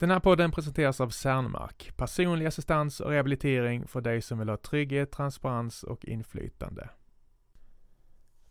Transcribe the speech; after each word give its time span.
Den 0.00 0.10
här 0.10 0.20
podden 0.20 0.50
presenteras 0.50 1.00
av 1.00 1.08
Cernmark, 1.08 1.92
personlig 1.96 2.46
assistans 2.46 3.00
och 3.00 3.10
rehabilitering 3.10 3.86
för 3.86 4.00
dig 4.00 4.22
som 4.22 4.38
vill 4.38 4.48
ha 4.48 4.56
trygghet, 4.56 5.12
transparens 5.12 5.82
och 5.82 6.04
inflytande. 6.04 6.88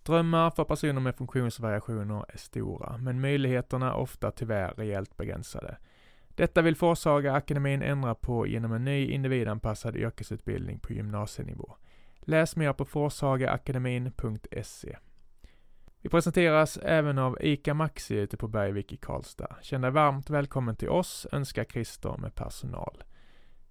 Drömmar 0.03 0.51
för 0.51 0.63
personer 0.63 1.01
med 1.01 1.15
funktionsvariationer 1.15 2.25
är 2.27 2.37
stora, 2.37 2.97
men 2.97 3.21
möjligheterna 3.21 3.93
ofta 3.93 4.31
tyvärr 4.31 4.73
rejält 4.77 5.17
begränsade. 5.17 5.77
Detta 6.27 6.61
vill 6.61 6.75
Forshaga 6.75 7.33
akademin 7.33 7.81
ändra 7.81 8.15
på 8.15 8.47
genom 8.47 8.73
en 8.73 8.85
ny 8.85 9.11
individanpassad 9.11 9.95
yrkesutbildning 9.95 10.79
på 10.79 10.93
gymnasienivå. 10.93 11.75
Läs 12.19 12.55
mer 12.55 12.73
på 12.73 12.85
forshagaakademin.se. 12.85 14.97
Vi 16.01 16.09
presenteras 16.09 16.77
även 16.77 17.17
av 17.17 17.37
ICA 17.41 17.73
Maxi 17.73 18.15
ute 18.15 18.37
på 18.37 18.47
Bergvik 18.47 18.93
i 18.93 18.97
Karlstad. 18.97 19.55
Känn 19.61 19.81
dig 19.81 19.91
varmt 19.91 20.29
välkommen 20.29 20.75
till 20.75 20.89
oss, 20.89 21.27
önskar 21.31 21.63
Christer 21.63 22.17
med 22.17 22.35
personal. 22.35 23.03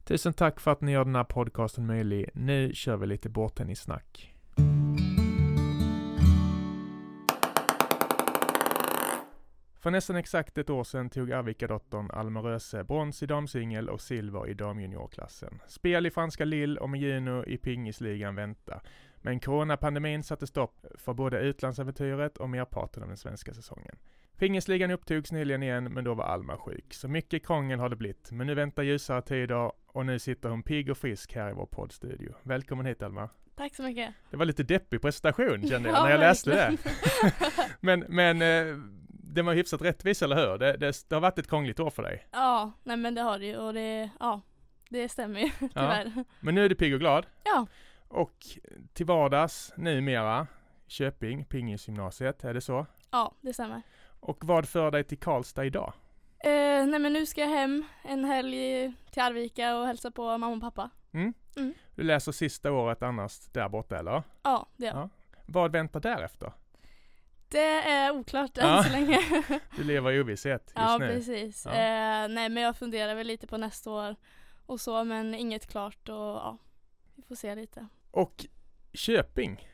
Tusen 0.05 0.33
tack 0.33 0.61
för 0.61 0.71
att 0.71 0.81
ni 0.81 0.93
gör 0.93 1.05
den 1.05 1.15
här 1.15 1.25
podcasten 1.25 1.87
möjlig. 1.87 2.31
Nu 2.35 2.71
kör 2.75 2.97
vi 2.97 3.07
lite 3.07 3.29
bordtennissnack. 3.29 4.35
För 9.81 9.91
nästan 9.91 10.17
exakt 10.17 10.59
ett 10.59 10.71
år 10.71 10.85
sedan 10.85 11.11
tog 11.11 11.33
Arvika-dottern 11.33 12.11
Alma 12.11 12.41
Röse 12.41 12.85
brons 12.85 13.23
i 13.23 13.27
damsingel 13.27 13.89
och 13.89 14.01
silver 14.01 14.49
i 14.49 14.55
damjuniorklassen. 14.55 15.61
Spel 15.69 16.07
i 16.07 16.11
franska 16.11 16.45
Lille 16.45 16.81
och 16.81 16.91
med 16.91 17.01
Juno 17.01 17.45
i 17.45 17.59
pingisligan 17.59 18.35
väntar. 18.35 18.83
Men 19.21 19.41
coronapandemin 19.41 20.23
satte 20.23 20.47
stopp 20.47 20.87
för 20.95 21.15
både 21.15 21.39
utlandsäventyret 21.39 22.37
och 22.39 22.51
merparten 22.51 23.03
av 23.03 23.09
den 23.09 23.17
svenska 23.17 23.55
säsongen. 23.55 23.97
Pingisligan 24.37 24.91
upptogs 24.91 25.33
nyligen 25.33 25.63
igen, 25.63 25.85
men 25.85 26.05
då 26.05 26.15
var 26.15 26.25
Alma 26.25 26.57
sjuk. 26.57 26.95
Så 26.95 27.09
mycket 27.09 27.47
krångel 27.47 27.79
har 27.79 27.89
det 27.89 27.97
blivit. 27.97 28.31
Men 28.33 28.47
nu 28.47 28.55
väntar 28.55 28.83
ljusare 28.83 29.23
tider 29.23 29.73
och 29.87 30.07
nu 30.07 30.19
sitter 30.19 30.49
hon 30.49 30.63
pigg 30.63 30.91
och 30.91 30.99
frisk 30.99 31.35
här 31.35 31.51
i 31.51 31.53
vår 31.53 31.67
poddstudio. 31.67 32.35
Välkommen 32.43 32.87
hit 32.87 33.03
Alma! 33.03 33.29
Tack 33.57 33.75
så 33.75 33.83
mycket! 33.83 34.15
Det 34.31 34.37
var 34.37 34.45
lite 34.45 34.63
deppig 34.63 35.03
presentation 35.03 35.69
kände 35.69 35.89
jag 35.89 35.99
Ja, 35.99 36.03
när 36.03 36.11
jag 36.11 36.21
läste 36.21 36.51
det. 36.51 36.77
men, 37.81 38.05
men 38.09 38.43
eh, 38.43 38.77
det 39.09 39.43
var 39.43 39.55
hyfsat 39.55 39.83
rättvis, 39.83 40.23
eller 40.23 40.37
hur? 40.37 40.59
Det, 40.59 40.77
det, 40.77 41.09
det 41.09 41.15
har 41.15 41.21
varit 41.21 41.39
ett 41.39 41.49
krångligt 41.49 41.81
år 41.81 41.91
för 41.91 42.03
dig. 42.03 42.27
ja, 42.33 42.73
nej 42.83 42.97
men 42.97 43.15
det 43.15 43.21
har 43.21 43.39
det 43.39 43.47
ju 43.47 43.57
och 43.57 43.75
det, 43.75 44.11
ja, 44.21 44.41
det 44.89 45.09
stämmer 45.09 45.41
ju 45.41 45.51
tyvärr. 45.61 46.25
Men 46.41 46.55
nu 46.55 46.65
är 46.65 46.69
du 46.69 46.75
pigg 46.75 46.95
och 46.95 47.01
glad. 47.01 47.27
Ja, 47.45 47.67
Och 48.09 48.47
till 48.93 49.07
vardags 49.07 49.73
numera 49.77 50.47
Köping, 50.87 51.45
Pingisgymnasiet, 51.45 52.45
är 52.45 52.55
det 52.55 52.61
så? 52.61 52.87
ja, 53.11 53.35
det 53.41 53.53
stämmer. 53.53 53.83
Och 54.21 54.45
vad 54.45 54.69
för 54.69 54.91
dig 54.91 55.05
till 55.05 55.19
Karlstad 55.19 55.65
idag? 55.65 55.93
Eh, 56.45 56.87
nej 56.87 56.99
men 57.01 57.13
nu 57.13 57.27
ska 57.27 57.41
jag 57.41 57.49
hem 57.49 57.85
en 58.05 58.25
helg 58.25 58.93
till 59.13 59.23
Arvika 59.23 59.77
och 59.77 59.87
hälsa 59.87 60.11
på 60.11 60.39
mamma 60.39 60.49
och 60.57 60.61
pappa. 60.61 60.91
Du 61.95 62.03
läser 62.03 62.33
sista 62.33 62.73
året 62.73 63.03
annars 63.03 63.41
där 63.47 63.69
borta 63.69 63.99
eller? 63.99 64.23
Ja, 64.43 64.67
det 64.77 64.87
gör 64.87 64.93
jag. 64.93 65.03
Ja. 65.03 65.09
Vad 65.47 65.73
väntar 65.73 66.01
därefter? 66.01 66.53
Det 67.49 67.83
är 67.91 68.11
oklart 68.11 68.51
Ja. 68.55 68.79
än 68.79 68.85
så 68.85 68.91
länge. 68.91 69.19
Du 69.77 69.85
lever 69.85 70.13
i 70.13 70.21
ovisshet 70.21 70.63
just 70.63 70.75
ja, 70.77 70.99
nu. 70.99 71.09
precis. 71.09 71.65
Ja. 71.65 71.71
Eh, 71.71 72.29
nej 72.29 72.49
men 72.49 72.57
jag 72.63 72.77
funderar 72.77 73.15
väl 73.15 73.27
lite 73.27 73.47
på 73.47 73.57
nästa 73.57 73.91
år 73.91 74.17
och 74.67 74.81
så 74.81 75.05
men 75.05 75.35
inget 75.35 75.67
klart 75.67 76.09
och 76.09 76.15
ja, 76.17 76.59
vi 77.15 77.23
får 77.23 77.35
se 77.35 77.55
lite. 77.55 77.87
Och 78.11 78.47
Köping. 78.93 79.69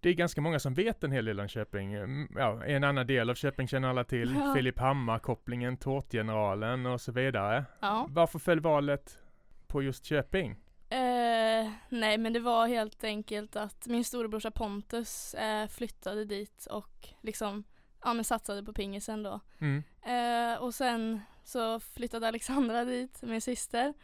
Det 0.00 0.08
är 0.08 0.14
ganska 0.14 0.40
många 0.40 0.58
som 0.58 0.74
vet 0.74 1.04
en 1.04 1.12
hel 1.12 1.24
del 1.24 1.40
om 1.40 1.48
Köping. 1.48 1.94
Mm, 1.94 2.28
Ja, 2.36 2.64
en 2.64 2.84
annan 2.84 3.06
del 3.06 3.30
av 3.30 3.34
Köping 3.34 3.68
känner 3.68 3.88
alla 3.88 4.04
till. 4.04 4.34
Ja. 4.34 4.54
Filip 4.54 4.78
Hammar-kopplingen, 4.78 5.76
Tårtgeneralen 5.76 6.86
och 6.86 7.00
så 7.00 7.12
vidare. 7.12 7.64
Ja. 7.80 8.06
Varför 8.10 8.38
föll 8.38 8.60
valet 8.60 9.18
på 9.66 9.82
just 9.82 10.04
Köping? 10.04 10.50
Eh, 10.88 11.70
nej 11.88 12.18
men 12.18 12.32
det 12.32 12.40
var 12.40 12.66
helt 12.66 13.04
enkelt 13.04 13.56
att 13.56 13.86
min 13.86 14.04
storebrorsa 14.04 14.50
Pontus 14.50 15.34
eh, 15.34 15.68
flyttade 15.68 16.24
dit 16.24 16.66
och 16.70 17.08
liksom 17.20 17.64
ja, 18.04 18.14
men 18.14 18.24
satsade 18.24 18.62
på 18.62 18.72
pingisen 18.72 19.22
då. 19.22 19.40
Mm. 19.58 19.82
Eh, 20.02 20.58
och 20.62 20.74
sen 20.74 21.20
så 21.44 21.80
flyttade 21.80 22.28
Alexandra 22.28 22.84
dit, 22.84 23.22
min 23.22 23.40
syster, 23.40 23.94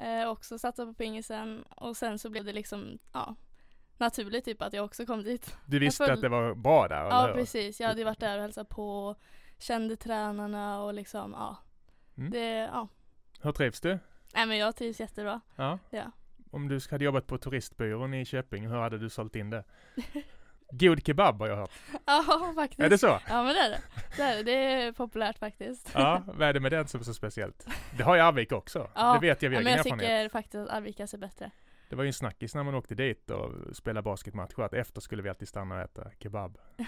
eh, 0.00 0.28
också 0.28 0.58
satsade 0.58 0.92
på 0.92 0.94
pingisen 0.94 1.62
och 1.62 1.96
sen 1.96 2.18
så 2.18 2.30
blev 2.30 2.44
det 2.44 2.52
liksom 2.52 2.98
ja, 3.12 3.34
naturligt 3.98 4.44
typ 4.44 4.62
att 4.62 4.72
jag 4.72 4.84
också 4.84 5.06
kom 5.06 5.22
dit. 5.22 5.56
Du 5.66 5.78
visste 5.78 6.04
föll- 6.04 6.14
att 6.14 6.20
det 6.20 6.28
var 6.28 6.54
bra 6.54 6.88
där, 6.88 6.96
Ja 7.04 7.30
precis, 7.34 7.80
jag 7.80 7.88
hade 7.88 8.00
ju 8.00 8.04
varit 8.04 8.20
där 8.20 8.36
och 8.36 8.42
hälsat 8.42 8.68
på 8.68 9.16
kände 9.58 9.96
tränarna 9.96 10.82
och 10.82 10.94
liksom 10.94 11.32
ja. 11.32 11.56
Mm. 12.16 12.30
Det, 12.30 12.48
ja. 12.56 12.88
Hur 13.40 13.52
trivs 13.52 13.80
du? 13.80 13.98
Nej 14.34 14.46
men 14.46 14.58
jag 14.58 14.76
trivs 14.76 15.00
jättebra. 15.00 15.40
Ja. 15.56 15.78
Ja. 15.90 16.12
Om 16.50 16.68
du 16.68 16.80
hade 16.90 17.04
jobbat 17.04 17.26
på 17.26 17.38
turistbyrån 17.38 18.14
i 18.14 18.24
Köping, 18.24 18.66
hur 18.68 18.76
hade 18.76 18.98
du 18.98 19.10
sålt 19.10 19.36
in 19.36 19.50
det? 19.50 19.64
God 20.70 21.06
kebab 21.06 21.40
har 21.40 21.48
jag 21.48 21.56
hört. 21.56 21.70
Ja 22.06 22.52
faktiskt. 22.54 22.80
Är 22.80 22.90
det 22.90 22.98
så? 22.98 23.18
Ja 23.28 23.42
men 23.42 23.54
det 23.54 23.60
är 23.60 23.70
det. 23.70 23.80
Det 24.16 24.22
är, 24.22 24.44
det. 24.44 24.52
är 24.52 24.92
populärt 24.92 25.38
faktiskt. 25.38 25.90
Ja, 25.94 26.22
vad 26.26 26.48
är 26.48 26.52
det 26.52 26.60
med 26.60 26.72
den 26.72 26.88
som 26.88 27.00
är 27.00 27.04
så 27.04 27.14
speciellt? 27.14 27.66
Det 27.96 28.02
har 28.02 28.14
ju 28.14 28.20
Arvika 28.20 28.56
också. 28.56 28.90
Ja, 28.94 29.12
Det 29.14 29.28
vet 29.28 29.42
jag 29.42 29.50
av 29.50 29.54
Ja, 29.54 29.64
men 29.64 29.72
jag 29.72 29.84
tycker 29.84 30.28
faktiskt 30.28 30.54
att 30.54 30.68
Arvika 30.68 31.06
ser 31.06 31.18
bättre. 31.18 31.50
Det 31.88 31.96
var 31.96 32.04
ju 32.04 32.06
en 32.06 32.12
snackis 32.12 32.54
när 32.54 32.62
man 32.62 32.74
åkte 32.74 32.94
dit 32.94 33.30
och 33.30 33.76
spelade 33.76 34.02
basketmatcher 34.02 34.62
att 34.62 34.74
efter 34.74 35.00
skulle 35.00 35.22
vi 35.22 35.28
alltid 35.28 35.48
stanna 35.48 35.74
och 35.74 35.80
äta 35.80 36.10
kebab. 36.18 36.58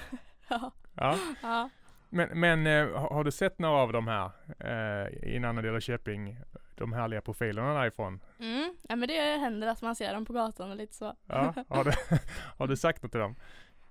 Ja. 0.50 0.72
Ja, 0.94 1.18
ja. 1.42 1.70
men, 2.08 2.40
men 2.40 2.66
eh, 2.66 3.00
har 3.00 3.08
har 3.10 3.24
du 3.24 3.30
sett 3.30 3.58
några 3.58 3.76
av 3.76 3.92
de 3.92 4.08
här 4.08 4.30
eh, 4.58 5.28
i 5.28 5.36
en 5.36 5.44
annan 5.44 5.64
del 5.64 5.74
av 5.74 5.80
Köping? 5.80 6.38
De 6.74 6.92
härliga 6.92 7.20
profilerna 7.20 7.74
därifrån? 7.74 8.20
Mm. 8.40 8.76
ja 8.88 8.96
men 8.96 9.08
det 9.08 9.38
händer 9.38 9.68
att 9.68 9.82
man 9.82 9.96
ser 9.96 10.14
dem 10.14 10.24
på 10.24 10.32
gatan 10.32 10.70
och 10.70 10.76
lite 10.76 10.94
så. 10.94 11.16
Ja, 11.26 11.54
har 11.68 11.84
du, 11.84 11.92
har 12.58 12.66
du 12.66 12.76
sagt 12.76 13.02
något 13.02 13.12
till 13.12 13.20
dem? 13.20 13.36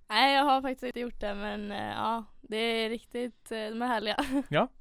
Nej 0.10 0.36
jag 0.36 0.44
har 0.44 0.62
faktiskt 0.62 0.84
inte 0.84 1.00
gjort 1.00 1.20
det 1.20 1.36
men 1.36 1.72
eh, 1.72 1.88
ja 1.90 2.26
det 2.42 2.58
är 2.58 2.90
riktigt, 2.90 3.52
eh, 3.52 3.58
de 3.58 3.82
är 3.82 3.88
härliga. 3.88 4.18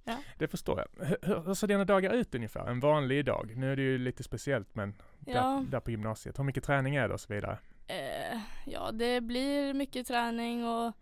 Det 0.38 0.48
förstår 0.48 0.78
jag. 0.78 1.06
Hur, 1.06 1.42
hur, 1.46 1.54
ser 1.54 1.66
dina 1.66 1.84
dagar 1.84 2.12
ut 2.12 2.34
ungefär? 2.34 2.66
En 2.66 2.80
vanlig 2.80 3.24
dag? 3.24 3.52
Nu 3.56 3.72
är 3.72 3.76
det 3.76 3.82
ju 3.82 3.98
lite 3.98 4.22
speciellt 4.22 4.74
men 4.74 4.94
Ja. 5.26 5.32
där, 5.34 5.70
där 5.70 5.80
på 5.80 5.90
gymnasiet. 5.90 6.38
Hur 6.38 6.44
mycket 6.44 6.64
träning 6.64 6.96
är 6.96 7.08
det 7.08 7.14
och 7.14 7.20
så 7.20 7.34
vidare? 7.34 7.58
Eh, 7.86 8.38
ja 8.66 8.92
det 8.92 9.20
blir 9.20 9.74
mycket 9.74 10.06
träning 10.06 10.64
och 10.66 10.92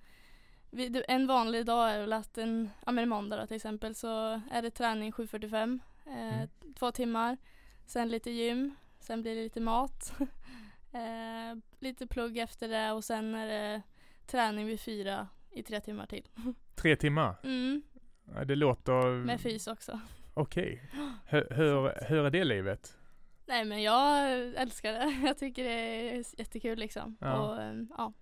vi, 0.71 1.05
en 1.09 1.27
vanlig 1.27 1.67
dag 1.67 1.91
är 1.91 2.01
väl 2.01 2.13
att 2.13 2.39
en, 2.39 2.71
ja 2.87 2.93
men 2.93 3.09
måndag 3.09 3.37
då 3.37 3.47
till 3.47 3.57
exempel 3.57 3.95
så 3.95 4.41
är 4.51 4.63
det 4.63 4.71
träning 4.71 5.13
7.45, 5.13 5.79
eh, 6.07 6.35
Mm. 6.35 6.49
två 6.79 6.91
timmar. 6.93 7.37
Sen 7.87 8.09
lite 8.09 8.31
gym, 8.31 8.75
sen 9.01 9.23
blir 9.23 9.35
det 9.35 9.43
lite 9.43 9.61
mat. 9.61 10.13
eh, 10.93 11.59
lite 11.79 12.07
plugg 12.07 12.39
efter 12.39 12.69
det 12.69 12.93
och 12.93 13.05
sen 13.05 13.35
är 13.35 13.47
det 13.47 13.83
träning 14.27 14.67
vid 14.67 14.81
fyra 14.81 15.29
i 15.51 15.63
tre 15.63 15.81
timmar 15.81 16.07
till. 16.07 16.29
Tre 16.75 16.97
timmar? 16.97 17.37
Mm, 17.45 17.83
Det 18.47 18.55
låter... 18.57 19.25
med 19.25 19.41
fys 19.41 19.67
också. 19.67 20.01
Okej. 20.35 20.91
Hur, 21.27 21.47
hur, 21.51 22.05
hur 22.09 22.25
är 22.27 22.31
det 22.31 22.45
livet? 22.45 22.97
Nej 23.47 23.65
men 23.65 23.83
jag 23.83 24.31
älskar 24.55 24.93
det. 24.93 25.11
Jag 25.27 25.39
tycker 25.39 25.65
det 25.65 25.71
är 25.71 26.25
jättekul 26.41 26.79
liksom. 26.79 27.17
Ja. 27.21 27.39
Och, 27.39 27.63
ehm, 27.63 27.89
ja. 27.99 28.13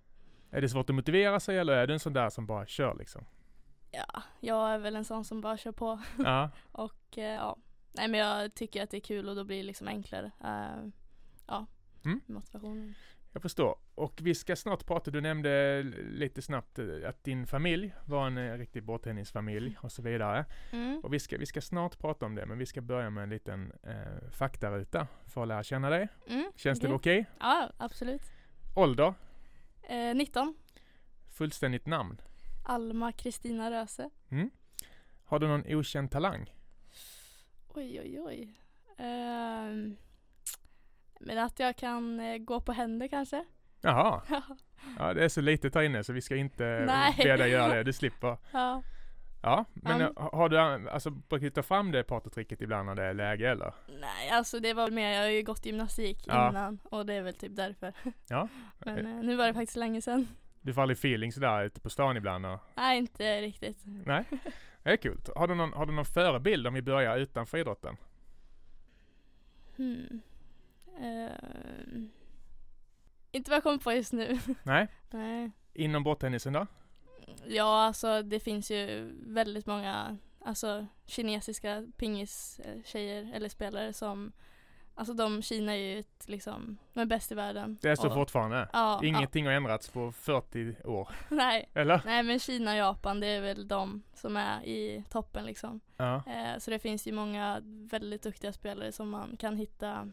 Är 0.51 0.61
det 0.61 0.69
svårt 0.69 0.89
att 0.89 0.95
motivera 0.95 1.39
sig 1.39 1.57
eller 1.57 1.73
är 1.73 1.87
du 1.87 1.93
en 1.93 1.99
sån 1.99 2.13
där 2.13 2.29
som 2.29 2.45
bara 2.45 2.65
kör 2.65 2.95
liksom? 2.95 3.25
ja, 3.91 4.23
jag 4.39 4.71
är 4.73 4.77
väl 4.77 4.95
en 4.95 5.05
sån 5.05 5.25
som 5.25 5.41
bara 5.41 5.57
kör 5.57 5.71
på. 5.71 6.01
Ja. 6.17 6.49
Och 6.71 7.17
eh, 7.17 7.33
ja, 7.35 7.57
nej 7.91 8.07
men 8.07 8.19
jag 8.19 8.53
tycker 8.53 8.83
att 8.83 8.89
det 8.89 8.97
är 8.97 9.01
kul 9.01 9.29
och 9.29 9.35
då 9.35 9.43
blir 9.43 9.57
det 9.57 9.63
liksom 9.63 9.87
enklare. 9.87 10.31
Eh, 10.43 10.89
ja, 11.47 11.65
Mm. 12.05 12.21
motivationen. 12.25 12.95
Jag 13.33 13.41
förstår. 13.41 13.75
Och 13.95 14.19
vi 14.23 14.35
ska 14.35 14.55
snart 14.55 14.85
prata, 14.85 15.11
du 15.11 15.21
nämnde 15.21 15.83
lite 16.11 16.41
snabbt 16.41 16.79
eh, 16.79 16.85
att 17.09 17.23
din 17.23 17.47
familj 17.47 17.93
var 18.05 18.27
en 18.27 18.37
eh, 18.37 18.57
riktig 18.57 18.83
bordtennisfamilj 18.83 19.77
och 19.81 19.91
så 19.91 20.01
vidare. 20.01 20.45
Mm. 20.71 20.99
Och 21.03 21.13
vi 21.13 21.19
ska, 21.19 21.37
vi 21.37 21.45
ska 21.45 21.61
snart 21.61 21.99
prata 21.99 22.25
om 22.25 22.35
det, 22.35 22.45
men 22.45 22.57
vi 22.57 22.65
ska 22.65 22.81
börja 22.81 23.09
med 23.09 23.23
en 23.23 23.29
liten 23.29 23.73
eh, 23.83 24.29
faktaruta 24.31 25.07
för 25.25 25.41
att 25.41 25.47
lära 25.47 25.63
känna 25.63 25.89
dig. 25.89 26.07
Mm, 26.27 26.51
Känns 26.55 26.79
det 26.79 26.87
okej. 26.87 26.95
okej? 26.95 27.25
Ja, 27.39 27.69
absolut. 27.77 28.21
Ålder? 28.75 29.13
Eh, 29.83 30.15
19. 30.15 30.55
Fullständigt 31.27 31.85
namn? 31.85 32.21
Alma 32.63 33.11
Kristina 33.11 33.71
Röse. 33.71 34.09
Mm. 34.29 34.49
Har 35.25 35.39
du 35.39 35.47
någon 35.47 35.75
okänd 35.75 36.11
talang? 36.11 36.53
Oj, 37.75 37.99
oj, 38.03 38.19
oj. 38.19 38.53
Ehm, 38.97 39.95
men 41.25 41.37
att 41.37 41.59
jag 41.59 41.75
kan 41.77 42.19
eh, 42.19 42.37
gå 42.37 42.61
på 42.61 42.71
händer 42.71 43.07
kanske? 43.07 43.45
Jaha, 43.81 44.21
ja, 44.99 45.13
det 45.13 45.23
är 45.23 45.29
så 45.29 45.41
litet 45.41 45.75
här 45.75 45.81
inne 45.81 46.03
så 46.03 46.13
vi 46.13 46.21
ska 46.21 46.35
inte 46.35 46.83
Nej. 46.87 47.13
be 47.17 47.37
dig 47.37 47.49
göra 47.51 47.73
det, 47.75 47.83
du 47.91 47.93
slipper. 47.93 48.37
ja. 48.51 48.83
Ja, 49.45 49.65
men 49.73 50.01
eh, 50.01 50.09
har 50.15 50.49
du, 50.49 50.57
alltså, 50.89 51.09
brukar 51.09 51.43
du 51.45 51.49
ta 51.51 51.63
fram 51.63 51.91
det 51.91 52.03
partytricket 52.03 52.61
ibland 52.61 52.85
när 52.85 52.95
det 52.95 53.03
är 53.03 53.13
läge 53.13 53.51
eller? 53.51 53.73
Nej, 53.87 54.29
alltså 54.31 54.59
det 54.59 54.73
var 54.73 54.89
mer, 54.91 55.09
jag 55.13 55.21
har 55.21 55.29
ju 55.29 55.43
gått 55.43 55.65
gymnastik 55.65 56.23
Ja. 56.27 56.49
innan 56.49 56.79
och 56.83 57.05
det 57.05 57.13
är 57.13 57.21
väl 57.21 57.33
typ 57.33 57.55
därför. 57.55 57.93
Ja. 58.29 58.47
Men 58.79 58.97
eh, 59.05 59.23
nu 59.23 59.35
var 59.35 59.47
det 59.47 59.53
faktiskt 59.53 59.77
länge 59.77 60.01
sedan. 60.01 60.27
Du 60.61 60.73
får 60.73 60.81
aldrig 60.81 60.97
feeling 60.97 61.31
sådär 61.31 61.63
ute 61.63 61.79
på 61.81 61.89
stan 61.89 62.17
ibland 62.17 62.45
och, 62.45 62.59
Nej, 62.75 62.97
inte 62.97 63.41
riktigt. 63.41 63.77
nej? 64.05 64.25
Det 64.83 64.89
är 64.91 64.97
kul. 64.97 65.19
Har 65.35 65.47
du 65.47 65.55
någon, 65.55 65.73
har 65.73 65.85
du 65.85 65.93
någon 65.93 66.05
förebild 66.05 66.67
om 66.67 66.73
vi 66.73 66.81
börjar 66.81 67.17
utanför 67.17 67.57
idrotten? 67.57 67.97
Hmm. 69.77 70.21
Eh, 70.99 72.01
inte 73.31 73.51
vad 73.51 73.55
jag 73.55 73.63
kommer 73.63 73.77
på 73.77 73.93
just 73.93 74.13
nu. 74.13 74.39
Nej? 74.63 74.87
Nej. 75.09 75.51
Inom 75.73 76.03
bordtennisen 76.03 76.53
då? 76.53 76.67
Ja, 77.47 77.83
alltså 77.83 78.21
det 78.21 78.39
finns 78.39 78.71
ju 78.71 79.11
väldigt 79.27 79.65
många 79.65 80.17
alltså, 80.45 80.85
kinesiska 81.05 81.87
pingistjejer 81.97 83.31
eller 83.33 83.49
spelare 83.49 83.93
som 83.93 84.31
Alltså 84.95 85.13
de, 85.13 85.41
Kina 85.41 85.71
är 85.71 85.77
ju 85.77 85.99
ett, 85.99 86.23
liksom, 86.27 86.77
de 86.93 86.99
är 86.99 87.05
bäst 87.05 87.31
i 87.31 87.35
världen. 87.35 87.77
Det 87.81 87.89
är 87.89 87.95
så 87.95 88.07
Och- 88.07 88.13
fortfarande? 88.13 88.69
Ja, 88.73 88.99
Ingenting 89.03 89.45
har 89.45 89.53
ändrats 89.53 89.89
på 89.89 90.11
40 90.11 90.75
år? 90.83 91.07
ja. 91.11 91.15
Nej, 91.35 91.69
Eller? 91.73 92.01
nej 92.05 92.23
men 92.23 92.39
Kina 92.39 92.71
och 92.71 92.77
Japan 92.77 93.19
det 93.19 93.27
är 93.27 93.41
väl 93.41 93.67
de 93.67 94.03
som 94.13 94.37
är 94.37 94.63
i 94.65 95.03
toppen 95.09 95.45
liksom. 95.45 95.79
Ja. 95.97 96.15
Eh, 96.15 96.57
så 96.59 96.71
det 96.71 96.79
finns 96.79 97.07
ju 97.07 97.11
många 97.11 97.61
väldigt 97.63 98.21
duktiga 98.23 98.53
spelare 98.53 98.91
som 98.91 99.09
man 99.09 99.37
kan 99.37 99.57
hitta 99.57 100.11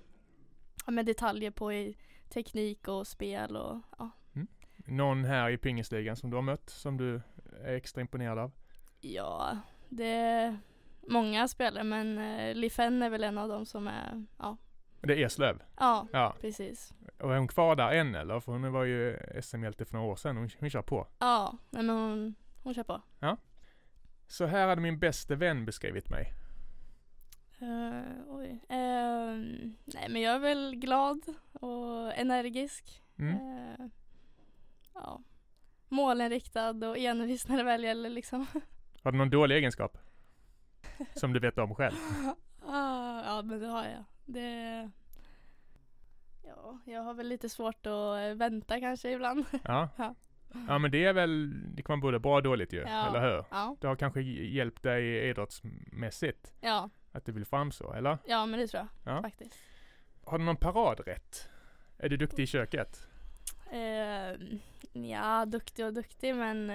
ja, 0.90 0.94
med 0.94 1.06
detaljer 1.06 1.50
på 1.50 1.72
i 1.72 1.96
teknik 2.28 2.88
och 2.88 3.06
spel 3.06 3.56
och 3.56 3.78
ja. 3.98 4.10
Någon 4.86 5.24
här 5.24 5.50
i 5.50 5.58
pingisligan 5.58 6.16
som 6.16 6.30
du 6.30 6.36
har 6.36 6.42
mött 6.42 6.70
som 6.70 6.96
du 6.96 7.20
är 7.64 7.74
extra 7.74 8.00
imponerad 8.00 8.38
av? 8.38 8.52
Ja, 9.00 9.58
det 9.88 10.10
är 10.12 10.58
många 11.08 11.48
spelare 11.48 11.84
men 11.84 12.18
eh, 12.18 12.54
Li 12.54 12.70
Fen 12.70 13.02
är 13.02 13.10
väl 13.10 13.24
en 13.24 13.38
av 13.38 13.48
dem 13.48 13.66
som 13.66 13.86
är, 13.86 14.26
ja, 14.38 14.56
Det 15.00 15.12
är 15.22 15.26
Eslöv? 15.26 15.62
ja 15.78 16.06
Ja. 16.12 16.36
precis. 16.40 16.92
Och 17.18 17.32
är 17.34 17.38
hon 17.38 17.48
kvar 17.48 17.76
där 17.76 17.92
än 17.92 18.14
eller? 18.14 18.40
För 18.40 18.52
hon 18.52 18.72
var 18.72 18.84
ju 18.84 19.18
SM-hjälte 19.42 19.84
för 19.84 19.94
några 19.94 20.06
år 20.10 20.16
sedan. 20.16 20.36
Hon, 20.36 20.48
hon 20.60 20.70
kör 20.70 20.82
på. 20.82 21.06
Ja, 21.18 21.58
nej 21.70 21.82
men 21.82 21.96
hon, 21.96 22.34
hon 22.62 22.74
kör 22.74 22.82
på. 22.84 23.02
Så 24.26 24.46
här 24.46 24.68
hade 24.68 24.80
min 24.80 24.98
bästa 24.98 25.34
vän 25.34 25.64
beskrivit 25.64 26.08
mig. 26.10 26.32
Eh, 27.60 28.02
oj. 28.28 28.60
Ehm, 28.68 29.74
nej 29.84 30.08
men 30.08 30.22
jag 30.22 30.34
är 30.34 30.38
väl 30.38 30.74
glad 30.76 31.20
och 31.52 32.14
energisk. 32.14 33.02
Mm. 33.18 33.34
Eh, 33.34 33.86
ja. 34.94 35.20
Målinriktad 35.88 36.70
och 36.88 36.98
envis 36.98 37.48
när 37.48 37.56
det 37.56 37.62
väl 37.64 37.84
gäller 37.84 38.10
liksom. 38.10 38.46
Har 39.02 39.12
du 39.12 39.18
någon 39.18 39.30
dålig 39.30 39.56
egenskap? 39.56 39.98
Som 41.14 41.32
du 41.32 41.40
vet 41.40 41.58
om 41.58 41.74
själv? 41.74 41.96
Ah, 42.66 43.22
ja 43.24 43.42
men 43.42 43.60
det 43.60 43.66
har 43.66 43.84
jag. 43.84 44.04
Det 44.26 44.90
Ja, 46.46 46.78
jag 46.84 47.02
har 47.02 47.14
väl 47.14 47.28
lite 47.28 47.48
svårt 47.48 47.86
att 47.86 48.20
eh, 48.20 48.34
vänta 48.34 48.80
kanske 48.80 49.10
ibland. 49.10 49.44
Ja. 49.64 49.88
Ja. 49.96 50.14
Ja 50.68 50.78
men 50.78 50.90
det 50.90 51.04
är 51.04 51.12
väl, 51.12 51.52
det 51.76 51.82
kan 51.82 51.92
vara 52.00 52.00
både 52.00 52.18
bra 52.20 52.36
och 52.36 52.42
dåligt 52.42 52.72
ju, 52.72 52.80
Ja. 52.80 53.08
eller 53.08 53.20
hur? 53.20 53.44
Ja, 53.50 53.76
Det 53.80 53.86
har 53.86 53.96
kanske 53.96 54.20
hjälpt 54.20 54.82
dig 54.82 55.28
idrottsmässigt, 55.28 56.52
ja, 56.60 56.90
att 57.12 57.24
du 57.24 57.32
vill 57.32 57.44
fram 57.44 57.72
så, 57.72 57.92
eller? 57.92 58.18
ja 58.24 58.46
men 58.46 58.60
det 58.60 58.66
tror 58.68 58.88
jag 59.04 59.16
Ja. 59.16 59.22
faktiskt. 59.22 59.54
Har 60.24 60.38
du 60.38 60.44
någon 60.44 60.56
paradrätt? 60.56 61.48
Är 61.98 62.08
du 62.08 62.16
duktig 62.16 62.42
i 62.42 62.46
köket? 62.46 63.08
Eh, 63.72 64.36
ja, 65.02 65.44
duktig 65.46 65.86
och 65.86 65.92
duktig 65.94 66.34
men 66.34 66.72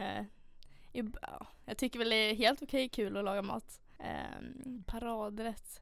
ja, 0.92 1.48
jag 1.66 1.78
tycker 1.78 2.00
väl 2.00 2.10
det 2.10 2.16
är 2.16 2.36
helt 2.36 2.62
okej 2.62 2.90
kul 2.90 3.18
att 3.18 3.24
laga 3.24 3.42
mat. 3.42 3.82
Eh, 4.00 4.42
paradrätt. 4.86 5.82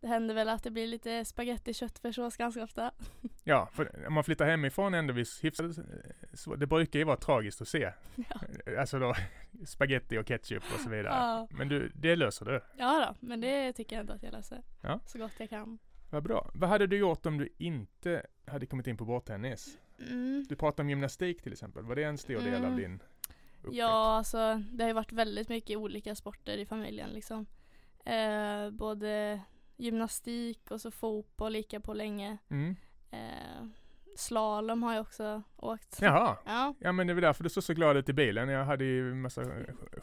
Det 0.00 0.06
händer 0.08 0.34
väl 0.34 0.48
att 0.48 0.62
det 0.62 0.70
blir 0.70 0.86
lite 0.86 1.24
spaghetti 1.24 1.74
köttfärssås 1.74 2.36
ganska 2.36 2.62
ofta. 2.62 2.90
Ja, 3.44 3.68
för 3.72 4.06
om 4.06 4.14
man 4.14 4.24
flyttar 4.24 4.46
hemifrån 4.46 4.94
ändå 4.94 5.12
vis 5.12 5.44
hyfsat, 5.44 5.66
det 6.58 6.66
brukar 6.66 6.98
ju 6.98 7.04
vara 7.04 7.16
tragiskt 7.16 7.60
att 7.60 7.68
se. 7.68 7.92
Ja. 8.16 8.40
Alltså 8.80 8.98
då, 8.98 9.14
spaghetti 9.66 10.18
och 10.18 10.26
ketchup 10.26 10.62
och 10.74 10.80
så 10.80 10.90
vidare. 10.90 11.06
Ja. 11.14 11.48
Men 11.50 11.68
du, 11.68 11.92
det 11.94 12.16
löser 12.16 12.46
du. 12.46 12.60
Ja 12.76 13.06
då, 13.20 13.26
men 13.26 13.40
det 13.40 13.72
tycker 13.72 13.96
jag 13.96 14.00
ändå 14.00 14.12
att 14.12 14.22
jag 14.22 14.32
löser. 14.32 14.62
Ja. 14.80 15.00
Så 15.06 15.18
gott 15.18 15.32
jag 15.38 15.50
kan. 15.50 15.78
Vad 16.10 16.22
bra. 16.22 16.50
Vad 16.54 16.68
hade 16.70 16.86
du 16.86 16.96
gjort 16.98 17.26
om 17.26 17.38
du 17.38 17.48
inte 17.58 18.26
hade 18.46 18.66
kommit 18.66 18.86
in 18.86 18.96
på 18.96 19.04
bordtennis? 19.04 19.78
Mm. 19.98 20.46
Du 20.48 20.56
pratade 20.56 20.82
om 20.82 20.90
gymnastik 20.90 21.42
till 21.42 21.52
exempel. 21.52 21.84
Var 21.84 21.96
det 21.96 22.02
en 22.04 22.18
stor 22.18 22.34
del 22.40 22.54
av 22.54 22.64
Mm. 22.64 22.76
din 22.76 22.94
uppväxt? 23.58 23.78
Ja, 23.78 24.16
alltså 24.16 24.62
det 24.72 24.82
har 24.84 24.88
ju 24.88 24.94
varit 24.94 25.12
väldigt 25.12 25.48
mycket 25.48 25.76
olika 25.76 26.14
sporter 26.14 26.56
i 26.58 26.66
familjen 26.66 27.10
liksom. 27.10 27.46
Eh, 28.04 28.70
både 28.70 29.40
gymnastik 29.80 30.70
och 30.70 30.80
så 30.80 30.90
fotboll 30.90 31.56
gick 31.56 31.72
jag 31.72 31.84
på 31.84 31.94
länge. 31.94 32.38
Mm. 32.50 32.76
Eh, 33.10 33.66
slalom 34.16 34.82
har 34.82 34.94
jag 34.94 35.00
också 35.00 35.42
åkt. 35.56 35.98
Jaha. 36.00 36.36
Ja, 36.46 36.74
Ja 36.78 36.92
men 36.92 37.06
det 37.06 37.14
var 37.14 37.20
därför 37.20 37.44
du 37.44 37.50
såg 37.50 37.62
så 37.64 37.74
glad 37.74 37.96
ut 37.96 38.08
i 38.08 38.12
bilen. 38.12 38.48
Jag 38.48 38.64
hade 38.64 38.84
ju 38.84 39.14
massa 39.14 39.44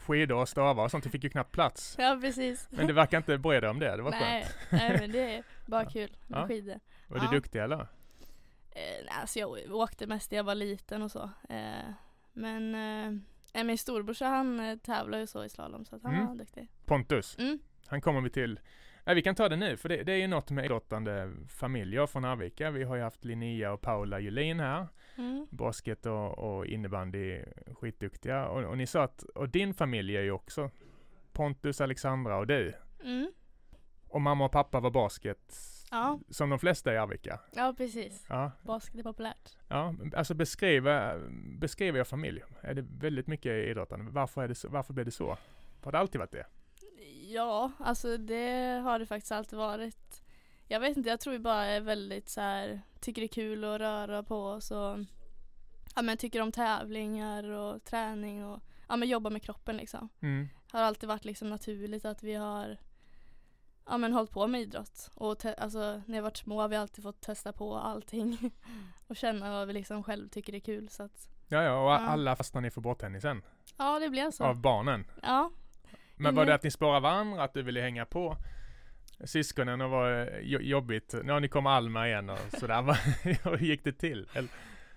skidor 0.00 0.36
och 0.36 0.48
stavar 0.48 0.84
och 0.84 0.90
sånt. 0.90 1.04
Jag 1.04 1.12
fick 1.12 1.24
ju 1.24 1.30
knappt 1.30 1.52
plats. 1.52 1.94
ja 1.98 2.18
precis. 2.20 2.68
Men 2.70 2.86
du 2.86 2.92
verkar 2.92 3.16
inte 3.18 3.38
bry 3.38 3.60
dig 3.60 3.70
om 3.70 3.78
det. 3.78 3.96
Det 3.96 4.02
var 4.02 4.10
nej, 4.10 4.44
skönt. 4.44 4.82
nej, 4.82 4.96
men 5.00 5.10
det 5.12 5.34
är 5.36 5.44
bara 5.66 5.84
kul 5.84 6.16
med 6.26 6.38
Ja. 6.42 6.46
skidor. 6.48 6.80
Var 7.08 7.18
du 7.18 7.24
Ja. 7.24 7.30
duktig 7.30 7.58
eller? 7.58 7.80
Eh, 7.80 7.86
nej, 9.04 9.08
alltså 9.20 9.38
jag 9.38 9.74
åkte 9.74 10.06
mest 10.06 10.30
när 10.30 10.36
jag 10.38 10.44
var 10.44 10.54
liten 10.54 11.02
och 11.02 11.10
så. 11.10 11.30
Eh, 11.48 11.90
men 12.32 12.74
eh, 13.54 13.64
min 13.64 13.78
storbrorsa 13.78 14.26
han 14.26 14.60
eh, 14.60 14.76
tävlar 14.78 15.18
ju 15.18 15.26
så 15.26 15.44
i 15.44 15.48
slalom 15.48 15.84
så 15.84 15.96
att 15.96 16.02
han 16.02 16.14
Mm. 16.14 16.26
var 16.26 16.34
duktig. 16.34 16.68
Pontus. 16.84 17.38
Mm. 17.38 17.58
Han 17.86 18.00
kommer 18.00 18.20
vi 18.20 18.30
till. 18.30 18.60
Nej, 19.08 19.14
vi 19.14 19.22
kan 19.22 19.34
ta 19.34 19.48
det 19.48 19.56
nu, 19.56 19.76
för 19.76 19.88
det, 19.88 20.02
det 20.02 20.12
är 20.12 20.16
ju 20.16 20.26
något 20.26 20.50
med 20.50 20.64
idrottande 20.64 21.32
familjer 21.48 22.06
från 22.06 22.24
Arvika. 22.24 22.70
Vi 22.70 22.84
har 22.84 22.96
ju 22.96 23.02
haft 23.02 23.24
Linnea 23.24 23.72
och 23.72 23.80
Paula 23.80 24.20
Julin 24.20 24.60
här. 24.60 24.86
Mm. 25.18 25.46
Basket 25.50 26.06
och, 26.06 26.38
och 26.38 26.66
innebandy, 26.66 27.42
skitduktiga. 27.80 28.48
Och, 28.48 28.64
och 28.64 28.78
ni 28.78 28.86
sa 28.86 29.02
att, 29.02 29.22
och 29.22 29.48
din 29.48 29.74
familj 29.74 30.16
är 30.16 30.22
ju 30.22 30.30
också 30.30 30.70
Pontus, 31.32 31.80
Alexandra 31.80 32.36
och 32.36 32.46
du. 32.46 32.74
Mm. 33.04 33.32
Och 34.08 34.20
mamma 34.20 34.44
och 34.44 34.52
pappa 34.52 34.80
var 34.80 34.90
basket, 34.90 35.54
Ja. 35.90 36.20
som 36.30 36.50
de 36.50 36.58
flesta 36.58 36.94
i 36.94 36.98
Arvika. 36.98 37.40
ja, 37.54 37.74
precis. 37.76 38.26
Ja, 38.28 38.52
Basket 38.62 38.98
är 38.98 39.02
populärt. 39.02 39.56
ja, 39.68 39.94
alltså 40.14 40.34
beskriva, 40.34 41.14
beskriva 41.60 41.98
er 41.98 42.04
familj. 42.04 42.42
Är 42.60 42.74
det 42.74 42.82
väldigt 42.82 43.26
mycket 43.26 43.52
idrottande? 43.52 44.10
Varför, 44.10 44.42
är 44.42 44.48
det 44.48 44.54
så, 44.54 44.68
varför 44.68 44.92
blev 44.94 45.06
det 45.06 45.12
så? 45.12 45.36
Har 45.82 45.92
det 45.92 45.98
alltid 45.98 46.18
varit 46.18 46.32
det? 46.32 46.46
Ja, 47.28 47.70
alltså 47.78 48.16
det 48.16 48.80
har 48.84 48.98
det 48.98 49.06
faktiskt 49.06 49.32
alltid 49.32 49.58
varit. 49.58 50.22
Jag 50.66 50.80
vet 50.80 50.96
inte, 50.96 51.08
jag 51.10 51.20
tror 51.20 51.32
vi 51.32 51.38
bara 51.38 51.64
är 51.64 51.80
väldigt 51.80 52.28
så 52.28 52.40
här, 52.40 52.80
tycker 53.00 53.22
det 53.22 53.26
är 53.26 53.28
kul 53.28 53.64
att 53.64 53.80
röra 53.80 54.22
på 54.22 54.44
oss 54.46 54.70
och 54.70 54.98
ja, 55.94 56.02
men 56.02 56.16
tycker 56.16 56.40
om 56.42 56.52
tävlingar 56.52 57.44
och 57.50 57.84
träning 57.84 58.44
och 58.46 58.60
ja, 58.88 58.96
men 58.96 59.08
jobba 59.08 59.30
med 59.30 59.42
kroppen 59.42 59.76
liksom. 59.76 60.08
Mm. 60.20 60.48
Har 60.72 60.80
alltid 60.80 61.08
varit 61.08 61.24
liksom 61.24 61.50
naturligt 61.50 62.04
att 62.04 62.22
vi 62.22 62.34
har 62.34 62.76
ja, 63.86 63.98
men 63.98 64.12
hållit 64.12 64.30
på 64.30 64.46
med 64.46 64.60
idrott. 64.60 65.10
Och 65.14 65.44
alltså, 65.44 65.80
när 66.06 66.14
vi 66.14 66.20
varit 66.20 66.36
små 66.36 66.60
har 66.60 66.68
vi 66.68 66.76
alltid 66.76 67.02
fått 67.04 67.20
testa 67.20 67.52
på 67.52 67.76
allting 67.76 68.38
och 69.06 69.16
känna 69.16 69.50
vad 69.50 69.66
vi 69.66 69.72
liksom 69.72 70.02
själv 70.02 70.28
tycker 70.28 70.54
är 70.54 70.60
kul. 70.60 70.88
Så 70.88 71.02
att, 71.02 71.28
Ja, 71.50 71.62
ja, 71.62 71.72
och 71.84 71.90
Ja. 71.90 71.96
alla 72.08 72.36
fastnade 72.36 72.62
ni 72.66 72.70
för 72.70 72.80
bordtennisen 72.80 73.42
ja, 73.76 73.98
det 73.98 74.08
blev 74.10 74.30
så. 74.30 74.44
av 74.44 74.56
barnen. 74.56 75.06
Ja, 75.22 75.50
Men 76.18 76.34
var 76.34 76.46
det 76.46 76.54
att 76.54 76.62
ni 76.62 76.70
spårade 76.70 77.00
varandra, 77.00 77.42
att 77.42 77.54
du 77.54 77.62
ville 77.62 77.80
hänga 77.80 78.04
på 78.06 78.36
syskonen 79.24 79.80
och 79.80 79.90
var 79.90 80.20
eh, 80.26 80.38
jo- 80.42 80.60
jobbigt? 80.60 81.14
Ja, 81.26 81.38
ni 81.38 81.48
kom 81.48 81.66
Alma 81.66 82.08
igen 82.08 82.30
och 82.30 82.38
sådär. 82.58 82.82
Hur 83.50 83.58
gick 83.58 83.84
det 83.84 83.92
till? 83.92 84.28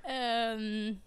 Ehm, 0.04 1.00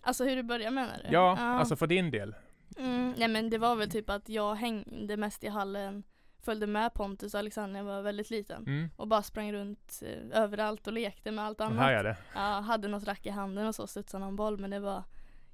alltså 0.00 0.24
hur 0.24 0.36
det 0.36 0.42
började 0.42 0.70
menar 0.74 1.00
du? 1.04 1.12
ja, 1.12 1.38
alltså 1.38 1.76
för 1.76 1.86
din 1.86 2.10
del. 2.10 2.34
Mm, 2.78 3.14
nej 3.18 3.28
men 3.28 3.50
det 3.50 3.58
var 3.58 3.76
väl 3.76 3.90
typ 3.90 4.10
att 4.10 4.28
jag 4.28 4.54
hängde 4.54 5.16
mest 5.16 5.44
i 5.44 5.48
hallen, 5.48 6.02
följde 6.42 6.66
med 6.66 6.94
Pontus 6.94 7.34
och 7.34 7.40
Alexander 7.40 7.72
när 7.72 7.80
jag 7.90 7.96
var 7.96 8.02
väldigt 8.02 8.30
liten 8.30 8.62
Mm. 8.66 8.90
och 8.96 9.08
bara 9.08 9.22
sprang 9.22 9.52
runt 9.52 10.02
eh, 10.06 10.42
överallt 10.42 10.86
och 10.86 10.92
lekte 10.92 11.30
med 11.30 11.44
allt 11.44 11.60
annat. 11.60 11.78
härjade. 11.78 12.16
Ja, 12.34 12.40
hade 12.40 12.88
något 12.88 13.04
rack 13.06 13.26
i 13.26 13.30
handen 13.30 13.66
och 13.66 13.74
så, 13.74 13.86
studsade 13.86 14.24
någon 14.24 14.36
boll 14.36 14.58
men 14.58 14.70
det 14.70 14.80
var 14.80 15.04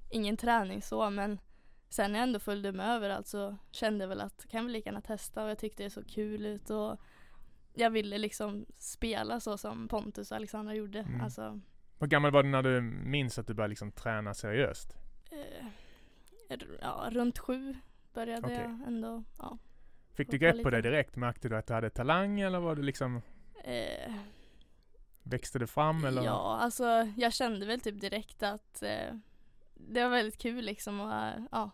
ingen 0.09 0.37
träning 0.37 0.81
så 0.81 1.09
men 1.09 1.39
sen 1.91 2.11
när 2.11 2.19
jag 2.19 2.23
ändå 2.27 2.39
följde 2.39 2.71
med 2.71 2.89
överallt 2.95 3.27
så 3.27 3.57
kände 3.71 4.03
jag 4.03 4.09
väl 4.09 4.21
att 4.21 4.45
kan 4.49 4.65
vi 4.65 4.71
lika 4.71 4.89
gärna 4.89 5.01
testa 5.01 5.43
och 5.43 5.49
jag 5.49 5.57
tyckte 5.57 5.83
det 5.83 5.89
såg 5.89 6.07
kul 6.09 6.45
ut 6.45 6.69
och 6.69 6.99
jag 7.73 7.89
ville 7.89 8.17
liksom 8.17 8.65
spela 8.77 9.39
så 9.39 9.57
som 9.57 9.87
Pontus 9.87 10.31
och 10.31 10.37
Alexander 10.37 10.73
gjorde. 10.73 10.99
Mm. 10.99 11.21
Alltså, 11.21 11.59
Hur 11.99 12.07
gammal 12.07 12.31
var 12.31 12.43
du 12.43 12.49
när 12.49 12.63
du 12.63 12.81
minns 12.81 13.39
att 13.39 13.47
du 13.47 13.53
började 13.53 13.69
liksom 13.69 13.91
träna 13.91 14.33
seriöst? 14.33 14.97
eh, 15.31 16.57
ja, 16.81 17.09
runt 17.11 17.39
sju 17.39 17.75
började 18.13 18.45
Okej. 18.47 18.55
jag 18.61 18.87
ändå. 18.87 19.23
Ja. 19.37 19.57
Fick 20.13 20.31
du 20.31 20.37
grepp 20.37 20.63
på 20.63 20.69
det 20.69 20.81
direkt? 20.81 21.15
Märkte 21.15 21.49
du 21.49 21.57
att 21.57 21.67
du 21.67 21.73
hade 21.73 21.89
talang 21.89 22.39
eller 22.39 22.59
var 22.59 22.75
det 22.75 22.81
liksom, 22.81 23.21
Eh, 23.63 24.13
växte 25.23 25.59
det 25.59 25.67
fram 25.67 26.05
eller? 26.05 26.23
ja, 26.23 26.57
alltså 26.61 26.85
jag 27.17 27.33
kände 27.33 27.65
väl 27.65 27.79
typ 27.79 28.01
direkt 28.01 28.43
att 28.43 28.83
eh, 28.83 29.15
det 29.73 30.03
var 30.03 30.09
väldigt 30.09 30.37
kul 30.37 30.65
liksom 30.65 30.99
och 30.99 31.13
ja, 31.51 31.69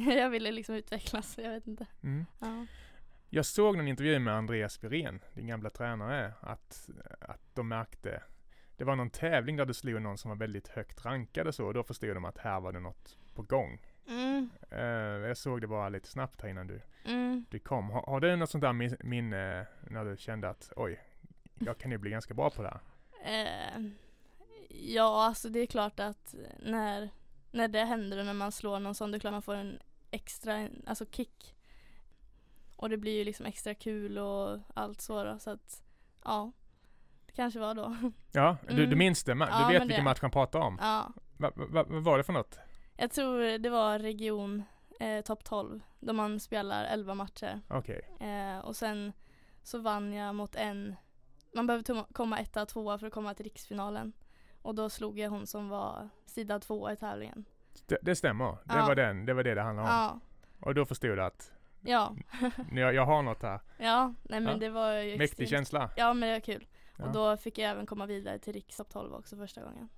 jag 0.18 0.30
ville 0.30 0.52
liksom 0.52 0.74
utvecklas, 0.74 1.38
jag 1.38 1.50
vet 1.50 1.66
inte. 1.66 1.86
Mm. 2.02 2.26
Ja. 2.38 2.66
Jag 3.28 3.46
såg 3.46 3.76
någon 3.76 3.88
intervju 3.88 4.18
med 4.18 4.34
Andreas 4.34 4.84
Wirén, 4.84 5.20
din 5.34 5.46
gamla 5.46 5.70
tränare, 5.70 6.32
att, 6.40 6.88
att 7.20 7.54
de 7.54 7.68
märkte 7.68 8.22
det 8.76 8.84
var 8.84 8.96
någon 8.96 9.10
tävling 9.10 9.56
där 9.56 9.66
du 9.66 9.74
slog 9.74 10.02
någon 10.02 10.18
som 10.18 10.28
var 10.28 10.36
väldigt 10.36 10.68
högt 10.68 11.04
rankad 11.04 11.46
och 11.46 11.54
så 11.54 11.66
och 11.66 11.74
då 11.74 11.82
förstod 11.82 12.16
de 12.16 12.24
att 12.24 12.38
här 12.38 12.60
var 12.60 12.72
det 12.72 12.80
något 12.80 13.18
på 13.34 13.42
gång. 13.42 13.78
Mm, 14.08 14.50
Eh, 14.70 15.28
jag 15.28 15.36
såg 15.36 15.60
det 15.60 15.66
bara 15.66 15.88
lite 15.88 16.08
snabbt 16.08 16.42
här 16.42 16.48
innan 16.48 16.66
du, 16.66 16.80
mm. 17.04 17.44
du 17.50 17.58
kom. 17.58 17.90
Har, 17.90 18.02
har 18.02 18.20
du 18.20 18.36
något 18.36 18.50
sånt 18.50 18.62
där 18.62 18.72
min- 18.72 18.96
minne 19.00 19.66
när 19.90 20.04
du 20.04 20.16
kände 20.16 20.48
att 20.48 20.72
oj, 20.76 21.00
jag 21.58 21.78
kan 21.78 21.90
ju 21.90 21.98
bli 21.98 22.10
ganska 22.10 22.34
bra 22.34 22.50
på 22.50 22.62
det 22.62 22.68
här? 22.68 22.80
Eh, 23.24 23.84
ja, 24.68 25.24
alltså 25.26 25.48
det 25.48 25.60
är 25.60 25.66
klart 25.66 26.00
att 26.00 26.34
när, 26.58 27.10
när 27.50 27.68
det 27.68 27.84
händer 27.84 28.18
och 28.18 28.26
när 28.26 28.34
man 28.34 28.52
slår 28.52 28.78
någon 28.78 28.94
sån, 28.94 29.10
det 29.10 29.16
är 29.16 29.20
klart 29.20 29.32
man 29.32 29.42
får 29.42 29.54
en 29.54 29.78
extra 30.10 30.68
alltså 30.86 31.06
kick. 31.06 31.56
Och 32.76 32.88
det 32.88 32.96
blir 32.96 33.18
ju 33.18 33.24
liksom 33.24 33.46
extra 33.46 33.74
kul 33.74 34.18
och 34.18 34.58
allt 34.74 35.00
så 35.00 35.24
då, 35.24 35.38
så 35.38 35.50
att 35.50 35.82
ja, 36.24 36.52
det 37.26 37.32
kanske 37.32 37.60
var 37.60 37.74
då. 37.74 37.96
Ja, 38.32 38.56
du, 38.68 38.74
du 38.76 38.84
Mm. 38.84 38.98
minns 38.98 39.24
det? 39.24 39.32
Ma- 39.34 39.48
Ja, 39.50 39.58
Du 39.66 39.72
vet 39.72 39.82
vilken 39.82 39.98
det- 39.98 40.04
match 40.04 40.18
han 40.22 40.30
pratar 40.30 40.58
om? 40.58 40.78
Ja, 40.80 41.12
Va, 41.36 41.50
va, 41.56 41.66
va, 41.68 41.84
vad 41.88 42.02
var 42.04 42.18
det 42.18 42.24
för 42.24 42.32
något? 42.32 42.58
jag 42.96 43.10
tror 43.10 43.58
det 43.58 43.70
var 43.70 43.98
region 43.98 44.62
eh, 45.00 45.20
topp 45.24 45.44
12, 45.44 45.80
då 46.00 46.12
man 46.12 46.40
spelar 46.40 46.84
11 46.84 47.14
matcher. 47.14 47.60
Okej. 47.68 48.16
Eh, 48.20 48.58
och 48.58 48.76
sen 48.76 49.12
så 49.62 49.78
vann 49.78 50.12
jag 50.12 50.34
mot 50.34 50.54
en, 50.56 50.96
man 51.54 51.66
behöver 51.66 52.12
komma 52.12 52.38
etta 52.38 52.66
tvåa 52.66 52.98
för 52.98 53.06
att 53.06 53.12
komma 53.12 53.34
till 53.34 53.44
riksfinalen. 53.44 54.12
Och 54.62 54.74
då 54.74 54.90
slog 54.90 55.18
jag 55.18 55.30
hon 55.30 55.46
som 55.46 55.68
var 55.68 56.08
sidad 56.26 56.62
tvåa 56.62 56.92
i 56.92 56.96
tävlingen. 56.96 57.44
Det, 57.86 57.98
det 58.02 58.16
stämmer. 58.16 58.44
Det, 58.64 58.74
Ja. 58.74 58.86
var 58.86 58.94
den, 58.94 59.26
det 59.26 59.34
var 59.34 59.44
det 59.44 59.54
det 59.54 59.62
handlade 59.62 59.88
om. 59.88 59.94
Ja, 59.94 60.20
Och 60.60 60.74
då 60.74 60.84
förstod 60.84 61.10
du 61.10 61.22
att 61.22 61.52
ja, 61.80 62.16
jag, 62.72 62.94
jag 62.94 63.06
har 63.06 63.22
något 63.22 63.42
här. 63.42 63.60
ja, 63.78 64.14
nej 64.22 64.40
men 64.40 64.52
Ja. 64.52 64.58
det 64.58 64.68
var 64.68 64.92
ju 64.92 65.18
Mäktig 65.18 65.48
känsla. 65.48 65.90
Ja 65.96 66.14
men 66.14 66.28
det 66.28 66.34
var 66.34 66.40
kul. 66.40 66.66
Och 66.98 67.12
då 67.12 67.36
fick 67.36 67.58
jag 67.58 67.70
även 67.70 67.86
komma 67.86 68.06
vidare 68.06 68.38
till 68.38 68.52
Rikstopp 68.52 68.90
12 68.90 69.14
också 69.14 69.36
första 69.36 69.62
gången. 69.62 69.88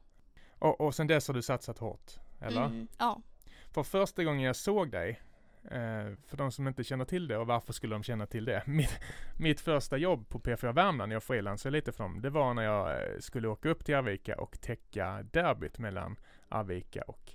Och, 0.58 0.80
och 0.80 0.94
sen 0.94 1.06
dess 1.06 1.26
har 1.28 1.34
du 1.34 1.42
satsat 1.42 1.78
hårt, 1.78 2.12
eller? 2.40 2.64
Mm, 2.64 2.88
ja. 2.98 3.22
För 3.70 3.82
första 3.82 4.24
gången 4.24 4.40
jag 4.42 4.56
såg 4.56 4.90
dig, 4.90 5.22
eh, 5.64 6.14
för 6.26 6.36
de 6.36 6.52
som 6.52 6.68
inte 6.68 6.84
känner 6.84 7.04
till 7.04 7.28
det 7.28 7.36
och 7.38 7.46
varför 7.46 7.72
skulle 7.72 7.94
de 7.94 8.02
känna 8.02 8.26
till 8.26 8.44
det? 8.44 8.62
Mitt, 8.66 9.00
mitt 9.38 9.60
första 9.60 9.96
jobb 9.96 10.28
på 10.28 10.38
P4 10.38 10.72
Värmland, 10.72 11.08
när 11.08 11.16
jag 11.16 11.22
frilansade 11.22 11.72
lite 11.72 11.92
för 11.92 12.04
dem, 12.04 12.20
det 12.22 12.30
var 12.30 12.54
när 12.54 12.62
jag 12.62 12.90
eh, 12.90 13.18
skulle 13.20 13.48
åka 13.48 13.68
upp 13.68 13.84
till 13.84 13.94
Arvika 13.94 14.36
och 14.40 14.60
täcka 14.60 15.22
derbyt 15.32 15.78
mellan 15.78 16.16
Arvika 16.48 17.02
och 17.02 17.32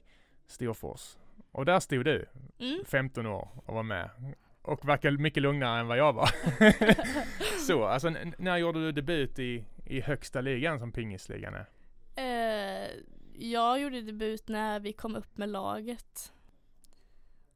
Storfors. 0.47 1.17
Och 1.51 1.65
där 1.65 1.79
stod 1.79 2.05
du, 2.05 2.25
Mm. 2.59 2.85
15 2.85 3.25
år, 3.25 3.49
och 3.65 3.75
var 3.75 3.83
med. 3.83 4.09
Och 4.61 4.87
verkar 4.89 5.11
mycket 5.11 5.43
lugnare 5.43 5.79
än 5.79 5.87
vad 5.87 5.97
jag 5.97 6.13
var. 6.13 6.29
Så, 7.67 7.83
alltså 7.85 8.09
när 8.37 8.57
gjorde 8.57 8.79
du 8.85 8.91
debut 8.91 9.39
i, 9.39 9.65
i 9.85 10.01
högsta 10.01 10.41
ligan 10.41 10.79
som 10.79 10.91
pingisligan 10.91 11.53
är? 11.53 11.65
Eh, 12.15 12.89
jag 13.33 13.79
gjorde 13.81 14.01
debut 14.01 14.47
när 14.47 14.79
vi 14.79 14.93
kom 14.93 15.15
upp 15.15 15.37
med 15.37 15.49
laget. 15.49 16.33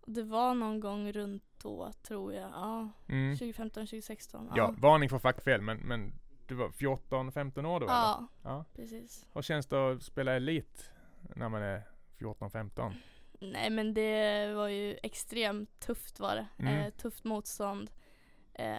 Det 0.05 0.24
var 0.24 0.55
någon 0.55 0.79
gång 0.79 1.12
runt 1.12 1.43
då 1.63 1.91
tror 2.01 2.33
jag. 2.33 2.50
Ja, 2.50 2.89
Mm. 3.10 3.36
2015, 3.38 3.86
2016. 3.88 4.51
Ja, 4.55 4.74
varning 4.77 5.10
för 5.10 5.19
fackfel, 5.19 5.62
men, 5.62 5.77
men 5.77 6.13
du 6.48 6.55
var 6.55 6.69
14-15 6.69 7.65
år 7.65 7.79
då 7.79 7.86
eller? 7.86 7.95
ja, 7.95 8.27
Ja. 8.43 8.65
precis. 8.75 9.25
Hur 9.33 9.41
känns 9.41 9.65
det 9.67 9.91
att 9.91 10.03
spela 10.03 10.33
elit 10.36 10.91
när 11.36 11.50
man 11.50 11.62
är 11.62 11.81
14-15? 12.21 12.93
Nej 13.39 13.69
men 13.69 13.93
det 13.93 14.53
var 14.53 14.67
ju 14.67 14.97
extremt 15.03 15.79
tufft 15.79 16.19
var 16.19 16.35
det. 16.35 16.47
Mm. 16.57 16.73
Eh, 16.73 16.89
tufft 16.89 17.23
motstånd. 17.23 17.91
Eh, 18.53 18.75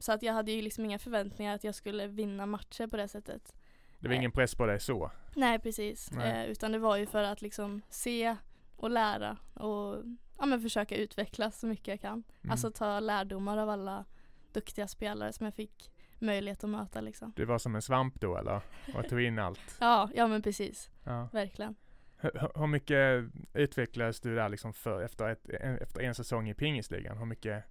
så 0.00 0.12
att 0.12 0.22
jag 0.22 0.32
hade 0.32 0.52
ju 0.52 0.62
liksom 0.62 0.84
inga 0.84 0.98
förväntningar 0.98 1.54
att 1.54 1.64
jag 1.64 1.74
skulle 1.74 2.06
vinna 2.06 2.46
matcher 2.46 2.86
på 2.86 2.96
det 2.96 3.08
sättet. 3.08 3.54
Det 3.98 4.08
var 4.08 4.14
ingen 4.14 4.32
press 4.32 4.54
på 4.54 4.66
dig 4.66 4.80
så? 4.80 5.10
Nej 5.34 5.58
precis. 5.58 6.10
Nej. 6.12 6.44
Eh, 6.44 6.50
utan 6.50 6.72
det 6.72 6.78
var 6.78 6.96
ju 6.96 7.06
för 7.06 7.22
att 7.22 7.42
liksom 7.42 7.82
se 7.88 8.36
och 8.76 8.90
lära 8.90 9.36
och 9.54 10.04
ja, 10.38 10.46
men 10.46 10.60
försöka 10.60 10.96
utvecklas 10.96 11.60
så 11.60 11.66
mycket 11.66 11.88
jag 11.88 12.00
kan. 12.00 12.12
Mm. 12.12 12.50
Alltså 12.50 12.70
ta 12.70 13.00
lärdomar 13.00 13.58
av 13.58 13.68
alla 13.68 14.04
duktiga 14.52 14.88
spelare 14.88 15.32
som 15.32 15.44
jag 15.44 15.54
fick 15.54 15.90
möjlighet 16.18 16.64
att 16.64 16.70
möta 16.70 17.00
liksom. 17.00 17.32
Du 17.36 17.44
var 17.44 17.58
som 17.58 17.74
en 17.74 17.82
svamp 17.82 18.20
då 18.20 18.36
eller? 18.36 18.60
Och 18.94 19.08
tog 19.08 19.20
in 19.20 19.38
allt? 19.38 19.60
Ja, 19.80 20.10
ja 20.14 20.26
men 20.26 20.42
precis. 20.42 20.90
Ja. 21.04 21.28
Verkligen. 21.32 21.74
Hur, 22.20 22.30
hur- 22.54 22.66
mycket 22.66 23.24
utvecklades 23.54 24.20
du 24.20 24.34
där 24.34 24.48
liksom 24.48 24.72
för 24.72 25.02
efter, 25.02 25.28
ett, 25.28 25.48
en, 25.48 25.78
efter 25.78 26.00
en 26.00 26.14
säsong 26.14 26.48
i 26.48 26.54
pingisligan? 26.54 27.18
Hur 27.18 27.26
mycket 27.26 27.64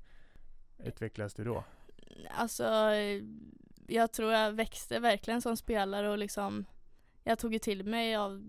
utvecklades 0.83 1.33
du 1.33 1.43
då? 1.43 1.63
Alltså 2.29 2.65
jag 3.87 4.11
tror 4.11 4.33
jag 4.33 4.51
växte 4.51 4.99
verkligen 4.99 5.41
som 5.41 5.57
spelare 5.57 6.09
och 6.09 6.17
liksom 6.17 6.65
jag 7.23 7.39
tog 7.39 7.53
ju 7.53 7.59
till 7.59 7.83
mig 7.85 8.15
av 8.15 8.41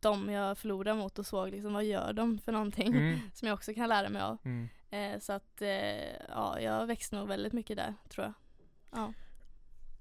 dem 0.00 0.28
jag 0.30 0.58
förlorade 0.58 0.98
mot 0.98 1.18
och 1.18 1.26
såg 1.26 1.50
liksom 1.50 1.72
vad 1.72 1.84
gör 1.84 2.12
de 2.12 2.38
för 2.38 2.52
någonting 2.52 2.94
Mm. 2.94 3.18
som 3.34 3.48
jag 3.48 3.54
också 3.54 3.74
kan 3.74 3.88
lära 3.88 4.08
mig 4.08 4.22
av. 4.22 4.38
Mm. 4.44 4.68
Eh, 4.90 5.18
så 5.20 5.32
att 5.32 5.62
eh, 5.62 6.26
ja, 6.28 6.60
jag 6.60 6.86
växte 6.86 7.16
nog 7.16 7.28
väldigt 7.28 7.52
mycket 7.52 7.76
där 7.76 7.94
tror 8.08 8.24
jag. 8.26 8.34
Ja. 8.90 9.12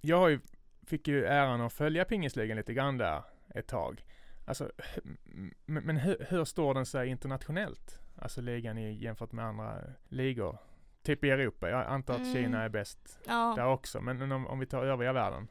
Jag 0.02 0.32
ju, 0.32 0.40
fick 0.88 1.08
ju 1.08 1.26
äran 1.26 1.62
att 1.62 1.74
följa 1.74 2.06
pingisligan 2.06 2.58
lite 2.58 2.74
grann 2.74 2.98
där 2.98 3.24
ett 3.56 3.68
tag. 3.68 4.04
Alltså, 4.46 4.72
m- 5.26 5.54
men, 5.66 5.84
men 5.84 5.98
hur, 5.98 6.26
hur 6.30 6.46
står 6.46 6.74
den 6.74 6.86
sig 6.86 7.08
internationellt? 7.10 8.00
Alltså 8.16 8.42
ligan 8.42 8.78
i, 8.78 8.94
jämfört 8.94 9.32
med 9.32 9.46
andra 9.46 9.84
ligor? 10.10 10.58
Typ 11.02 11.24
i 11.24 11.30
Europa. 11.30 11.70
Jag 11.70 11.86
antar 11.88 12.14
att 12.14 12.20
Mm. 12.20 12.34
Kina 12.34 12.62
är 12.64 12.70
bäst 12.70 13.20
ja. 13.28 13.54
där 13.58 13.66
också. 13.68 14.02
Men, 14.02 14.18
men 14.18 14.32
om, 14.32 14.48
om 14.48 14.60
vi 14.60 14.66
tar 14.66 14.84
övriga 14.86 15.14
världen? 15.14 15.48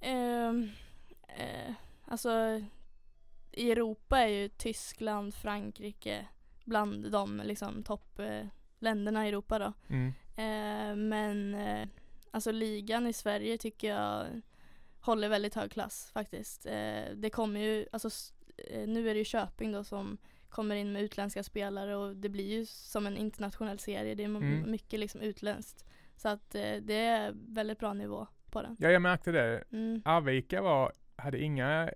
Ehm, 0.00 0.70
eh, 1.28 1.72
alltså 2.04 2.62
i 3.52 3.70
Europa 3.72 4.18
är 4.18 4.26
ju 4.28 4.48
Tyskland, 4.48 5.34
Frankrike 5.34 6.26
bland 6.64 7.10
de 7.12 7.36
liksom 7.44 7.82
toppländerna 7.82 9.26
i 9.26 9.28
Europa 9.28 9.58
då. 9.58 9.72
Mm. 9.88 10.08
Eh, 10.36 10.96
men 10.96 11.54
eh, 11.54 11.88
alltså 12.30 12.52
ligan 12.52 13.06
i 13.06 13.12
Sverige 13.12 13.58
tycker 13.58 13.88
jag 13.94 14.26
håller 15.00 15.28
väldigt 15.28 15.54
hög 15.54 15.70
klass 15.70 16.10
faktiskt. 16.14 16.66
Eh, 16.66 17.02
det 17.16 17.30
kommer 17.30 17.60
ju, 17.60 17.86
alltså 17.92 18.08
eh, 18.70 18.88
nu 18.88 19.10
är 19.10 19.14
det 19.14 19.18
ju 19.18 19.24
Köping 19.24 19.72
då 19.72 19.84
som 19.84 20.18
kommer 20.48 20.76
in 20.76 20.92
med 20.92 21.02
utländska 21.02 21.42
spelare 21.42 21.96
och 21.96 22.16
det 22.16 22.28
blir 22.28 22.58
ju 22.58 22.66
som 22.66 23.06
en 23.06 23.16
internationell 23.16 23.78
serie. 23.78 24.14
Det 24.14 24.22
är 24.22 24.26
Mm. 24.26 24.70
mycket 24.70 25.00
liksom 25.00 25.20
utländskt. 25.20 25.84
Så 26.16 26.28
att 26.28 26.54
eh, 26.54 26.74
det 26.82 26.94
är 27.06 27.32
väldigt 27.48 27.78
bra 27.78 27.92
nivå 27.92 28.26
på 28.50 28.62
den. 28.62 28.76
Ja, 28.80 28.90
jag 28.90 29.02
märkte 29.02 29.32
det. 29.32 29.64
Mm. 29.72 30.02
Arvika 30.04 30.62
var, 30.62 30.92
hade 31.16 31.38
inga 31.42 31.90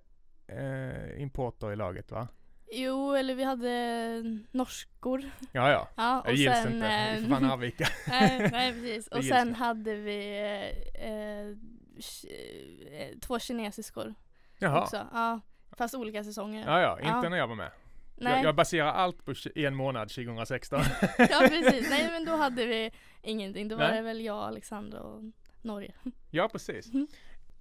eh, 0.47 1.23
importer 1.23 1.73
i 1.73 1.77
laget 1.77 2.11
va? 2.11 2.29
Jo, 2.73 3.13
eller 3.15 3.35
vi 3.35 3.45
hade 3.45 4.23
norskor. 4.51 5.31
Ja, 5.53 5.71
ja. 5.71 5.89
Ja, 5.97 6.21
och 6.27 6.33
gills 6.35 6.63
sen... 6.63 6.75
inte. 6.75 6.87
eh, 6.89 7.23
För 7.23 7.29
fan 7.31 7.45
Arvika. 7.45 7.87
nej, 8.09 8.49
nej, 8.53 8.73
precis. 8.73 9.09
Det 9.09 9.19
Och 9.19 9.25
sen 9.25 9.55
hade 9.55 9.95
vi 9.97 10.39
eh, 10.39 11.05
eh, 11.07 11.39
eh, 11.49 11.57
två 13.21 13.39
kinesiskor 13.39 14.15
Jaha. 14.59 14.83
också. 14.83 15.09
Ja, 15.13 15.41
fast 15.73 15.95
olika 15.95 16.25
säsonger. 16.25 16.67
Ja, 16.67 16.81
ja. 16.81 16.99
Inte 16.99 17.09
Ja. 17.09 17.29
när 17.29 17.37
jag 17.37 17.47
var 17.49 17.55
med. 17.57 17.71
nej, 18.17 18.33
Jag, 18.33 18.45
jag 18.45 18.55
baserar 18.55 18.87
allt 18.93 19.25
på 19.25 19.35
en 19.55 19.75
månad 19.75 20.09
2016. 20.09 20.81
ja 21.19 21.47
precis. 21.49 21.91
Nej 21.91 22.09
men 22.11 22.25
då 22.25 22.37
hade 22.37 22.67
vi 22.67 22.91
ingenting. 23.23 23.69
Då 23.69 23.77
var 23.77 23.85
Nej. 23.89 23.97
det 23.97 24.03
väl 24.03 24.21
jag, 24.21 24.37
Alexandra 24.39 25.01
och 25.01 25.23
Norge. 25.63 25.95
ja, 26.31 26.49
precis. 26.49 26.93
Mm. 26.95 27.07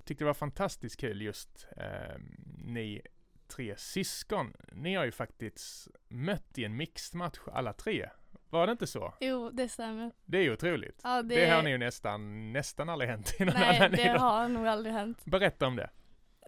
Tyckte 0.05 0.23
det 0.23 0.27
var 0.27 0.33
fantastiskt 0.33 0.99
kul 0.99 1.21
just 1.21 1.67
eh, 1.77 2.17
ni 2.57 3.01
tre 3.47 3.75
syskon. 3.77 4.53
Ni 4.71 4.95
har 4.95 5.05
ju 5.05 5.11
faktiskt 5.11 5.87
mött 6.07 6.57
i 6.57 6.63
en 6.65 6.77
mixed 6.77 7.17
match 7.17 7.39
alla 7.53 7.73
tre. 7.73 8.09
Var 8.53 8.67
det 8.67 8.71
inte 8.71 8.87
så? 8.87 9.13
Jo, 9.19 9.49
det 9.53 9.69
stämmer. 9.69 10.11
Det 10.25 10.37
är 10.37 10.41
ju 10.41 10.53
otroligt. 10.53 11.01
Ja, 11.03 11.21
Det, 11.21 11.35
det, 11.35 11.49
har 11.49 11.63
ni 11.63 11.69
ju 11.69 11.77
nästan, 11.77 12.53
nästan 12.53 12.89
aldrig 12.89 13.09
hänt 13.09 13.33
i 13.39 13.45
någon 13.45 13.53
Nej, 13.59 13.77
annan 13.77 13.91
det 13.91 14.01
idrott. 14.01 14.21
har 14.21 14.47
nog 14.47 14.67
aldrig 14.67 14.93
hänt. 14.95 15.25
Berätta 15.25 15.67
om 15.67 15.75
det. 15.75 15.89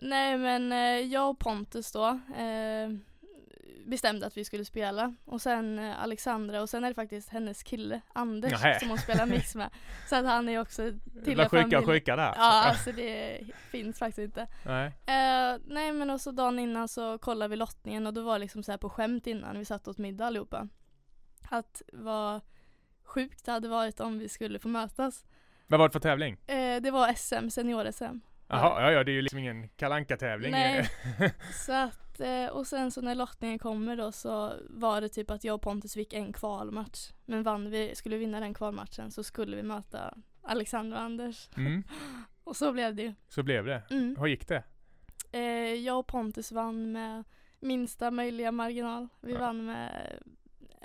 Nej 0.01 0.37
men 0.37 0.71
eh, 0.71 0.77
jag 1.13 1.29
och 1.29 1.39
Pontus 1.39 1.91
då 1.91 2.07
eh, 2.37 2.89
bestämde 3.85 4.27
att 4.27 4.37
vi 4.37 4.45
skulle 4.45 4.65
spela 4.65 5.15
och 5.25 5.41
sen 5.41 5.79
eh, 5.79 6.03
Alexandra 6.03 6.61
och 6.61 6.69
sen 6.69 6.83
är 6.83 6.87
det 6.89 6.95
faktiskt 6.95 7.29
hennes 7.29 7.63
kille 7.63 8.01
Anders 8.13 8.51
Nähä. 8.51 8.79
som 8.79 8.89
hon 8.89 8.97
spelar 8.97 9.25
mix 9.25 9.55
med. 9.55 9.69
Så 10.09 10.15
att 10.15 10.25
han 10.25 10.49
är 10.49 10.61
också 10.61 10.91
till 11.23 11.35
blir 11.35 11.49
sjuka 11.49 11.79
och 11.79 11.85
sjuka 11.85 12.15
där. 12.15 12.33
Ja 12.37 12.63
alltså 12.69 12.91
det 12.91 13.41
finns 13.71 13.99
faktiskt 13.99 14.19
inte. 14.25 14.47
Nej. 14.65 14.85
Eh, 14.87 15.59
nej 15.67 15.91
men 15.91 16.09
och 16.09 16.21
så 16.21 16.31
dagen 16.31 16.59
innan 16.59 16.87
så 16.87 17.17
kollade 17.17 17.49
vi 17.49 17.55
lottningen 17.55 18.07
och 18.07 18.13
då 18.13 18.21
var 18.21 18.39
liksom 18.39 18.63
så 18.63 18.71
här 18.71 18.77
på 18.77 18.89
skämt 18.89 19.27
innan 19.27 19.59
vi 19.59 19.65
satt 19.65 19.87
åt 19.87 19.97
middag 19.97 20.25
allihopa. 20.25 20.67
Att 21.49 21.81
vad 21.93 22.41
sjukt 23.03 23.45
det 23.45 23.51
hade 23.51 23.67
varit 23.67 23.99
om 23.99 24.19
vi 24.19 24.29
skulle 24.29 24.59
få 24.59 24.67
mötas. 24.67 25.25
Vad 25.67 25.79
var 25.79 25.87
det 25.87 25.93
för 25.93 25.99
tävling? 25.99 26.37
Eh, 26.47 26.81
det 26.81 26.91
var 26.91 27.13
SM, 27.13 27.49
senior-SM. 27.49 28.19
Jaha, 28.47 28.81
ja, 28.81 28.91
ja, 28.91 29.03
det 29.03 29.11
är 29.11 29.13
ju 29.13 29.21
liksom 29.21 29.39
ingen 29.39 29.69
kalanka 29.69 30.17
tävling 30.17 30.51
Nej. 30.51 30.89
Så 31.65 31.73
att, 31.73 32.19
eh, 32.19 32.45
och 32.47 32.67
sen 32.67 32.91
så 32.91 33.01
när 33.01 33.15
lottningen 33.15 33.59
kommer 33.59 33.97
då 33.97 34.11
så 34.11 34.53
var 34.69 35.01
det 35.01 35.09
typ 35.09 35.31
att 35.31 35.43
jag 35.43 35.55
och 35.55 35.61
Pontus 35.61 35.93
fick 35.93 36.13
en 36.13 36.33
kvalmatch. 36.33 37.11
Men 37.25 37.43
vann 37.43 37.69
vi, 37.71 37.95
skulle 37.95 38.15
vi 38.15 38.19
vinna 38.25 38.39
den 38.39 38.53
kvalmatchen 38.53 39.11
så 39.11 39.23
skulle 39.23 39.55
vi 39.55 39.63
möta 39.63 40.17
Alexander 40.41 40.97
och 40.97 41.03
Anders. 41.03 41.49
mm, 41.57 41.83
Och 42.43 42.55
så 42.55 42.71
blev 42.73 42.95
det 42.95 43.01
ju. 43.01 43.13
så 43.29 43.43
blev 43.43 43.65
det. 43.65 43.81
Mm. 43.89 44.15
Hur 44.19 44.27
gick 44.27 44.47
det? 44.47 44.63
Eh, 45.31 45.73
jag 45.73 45.99
och 45.99 46.07
Pontus 46.07 46.51
vann 46.51 46.91
med 46.91 47.23
minsta 47.59 48.11
möjliga 48.11 48.51
marginal. 48.51 49.07
Vi 49.21 49.33
Ja. 49.33 49.39
vann 49.39 49.65
med 49.65 50.19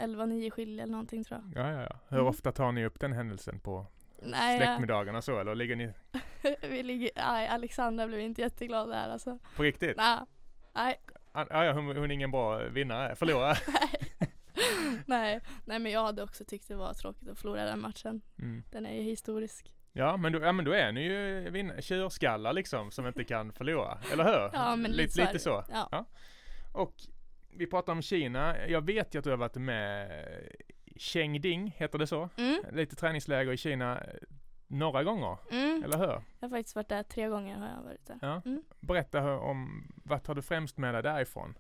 11-9 0.01 0.51
skilje 0.51 0.83
eller 0.83 0.93
någonting 0.93 1.25
tror 1.25 1.41
jag. 1.55 1.65
Ja, 1.65 1.73
ja, 1.73 1.81
ja. 1.83 1.99
Hur 2.09 2.17
Mm. 2.19 2.29
ofta 2.29 2.53
tar 2.53 2.73
ni 2.73 2.85
upp 2.87 3.01
den 3.01 3.13
händelsen 3.13 3.61
på 3.61 3.87
Nej, 4.23 4.59
ja, 4.59 4.65
släktmiddagarna 4.67 5.23
så 5.23 5.41
eller 5.41 5.55
ligger 5.55 5.77
ni 5.77 5.93
vi 6.71 6.83
ligger, 6.83 7.11
nej, 7.17 7.49
Alexandra 7.49 8.07
blev 8.07 8.21
inte 8.21 8.41
jätteglad 8.41 8.89
där 8.89 9.09
alltså. 9.09 9.39
på 9.57 9.63
riktigt? 9.63 9.97
Nej, 9.97 10.19
nej, 10.75 11.01
Ah, 11.33 11.47
Ja, 11.51 11.65
ja, 11.65 11.73
hon, 11.73 11.87
hon 11.87 12.11
är 12.11 12.15
ingen 12.15 12.31
bra 12.31 12.59
vinnare, 12.59 13.17
förlorare. 13.17 13.57
nej, 15.07 15.41
nej 15.65 15.79
men 15.79 15.93
jag 15.93 16.05
hade 16.05 16.23
också 16.23 16.45
tyckt 16.45 16.69
det 16.69 16.75
var 16.77 16.95
tråkigt 16.95 17.29
att 17.29 17.39
förlora 17.39 17.65
den 17.65 17.81
matchen. 17.81 18.21
Mm. 18.39 18.63
Den 18.71 18.87
är 18.87 18.95
ju 18.95 19.03
historisk. 19.03 19.75
Ja, 19.93 20.17
men 20.17 20.33
då, 20.33 20.41
ja, 20.41 20.53
men 20.53 20.65
då 20.65 20.73
är 20.73 20.93
ni 20.93 21.03
ju 21.03 21.81
tjurskallar 21.83 22.53
liksom 22.53 22.91
som 22.91 23.07
inte 23.07 23.25
kan 23.25 23.53
förlora, 23.53 23.99
eller 24.13 24.25
hur? 24.25 24.51
Ja 24.53 24.77
men 24.77 24.91
lite, 24.91 25.03
lite, 25.03 25.13
så. 25.17 25.33
lite 25.33 25.39
så. 25.39 25.65
Ja. 25.93 26.05
Och 26.73 26.95
vi 27.51 27.67
pratar 27.67 27.93
om 27.93 28.03
Kina. 28.03 28.69
Jag 28.69 28.87
vet 28.87 29.15
ju 29.15 29.19
att 29.19 29.25
du 29.25 29.31
har 29.31 29.37
varit 29.37 29.57
med 29.57 30.11
Chengding, 30.97 31.75
heter 31.77 31.99
det 31.99 32.07
så? 32.07 32.29
Mm, 32.37 32.63
Lite 32.73 32.97
träningsläger 32.97 33.53
i 33.53 33.57
Kina 33.57 34.03
några 34.67 35.05
gånger, 35.05 35.39
mm. 35.51 35.85
eller 35.85 35.99
hur? 35.99 36.07
Jag 36.07 36.23
har 36.41 36.49
faktiskt 36.49 36.77
varit 36.77 36.89
där 36.89 37.03
tre 37.03 37.29
gånger 37.29 37.59
har 37.59 37.69
jag 37.69 37.83
varit 37.83 38.07
där. 38.07 38.19
Ja. 38.23 38.43
Mm. 38.45 38.63
Berätta 38.81 39.39
om, 39.39 39.93
vad 40.05 40.23
tar 40.23 40.35
du 40.35 40.43
främst 40.43 40.79
med 40.79 40.95
dig 40.95 41.03
därifrån? 41.03 41.55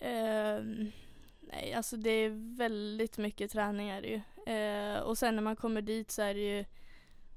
Ehm, 0.00 0.92
nej, 1.40 1.72
alltså 1.72 1.96
det 1.96 2.10
är 2.10 2.56
väldigt 2.56 3.18
mycket 3.18 3.50
träning 3.50 3.88
är 3.88 4.02
det 4.02 4.08
ju. 4.08 4.20
Eh, 4.54 5.00
och 5.00 5.18
sen 5.18 5.36
när 5.36 5.42
man 5.42 5.56
kommer 5.56 5.82
dit 5.82 6.10
så 6.10 6.22
är 6.22 6.34
det 6.34 6.56
ju 6.56 6.64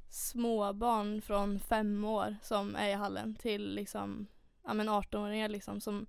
småbarn 0.09 1.21
från 1.21 1.59
fem 1.59 2.05
år 2.05 2.35
som 2.41 2.75
är 2.75 2.89
i 2.89 2.93
hallen 2.93 3.35
till 3.35 3.75
liksom, 3.75 4.27
ja 4.63 4.73
men 4.73 4.89
18-åringar 4.89 5.49
liksom 5.49 5.81
som, 5.81 6.05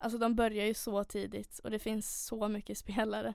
alltså 0.00 0.18
de 0.18 0.34
börjar 0.34 0.66
ju 0.66 0.74
så 0.74 1.04
tidigt 1.04 1.58
och 1.64 1.70
det 1.70 1.78
finns 1.78 2.24
så 2.26 2.48
mycket 2.48 2.78
spelare. 2.78 3.34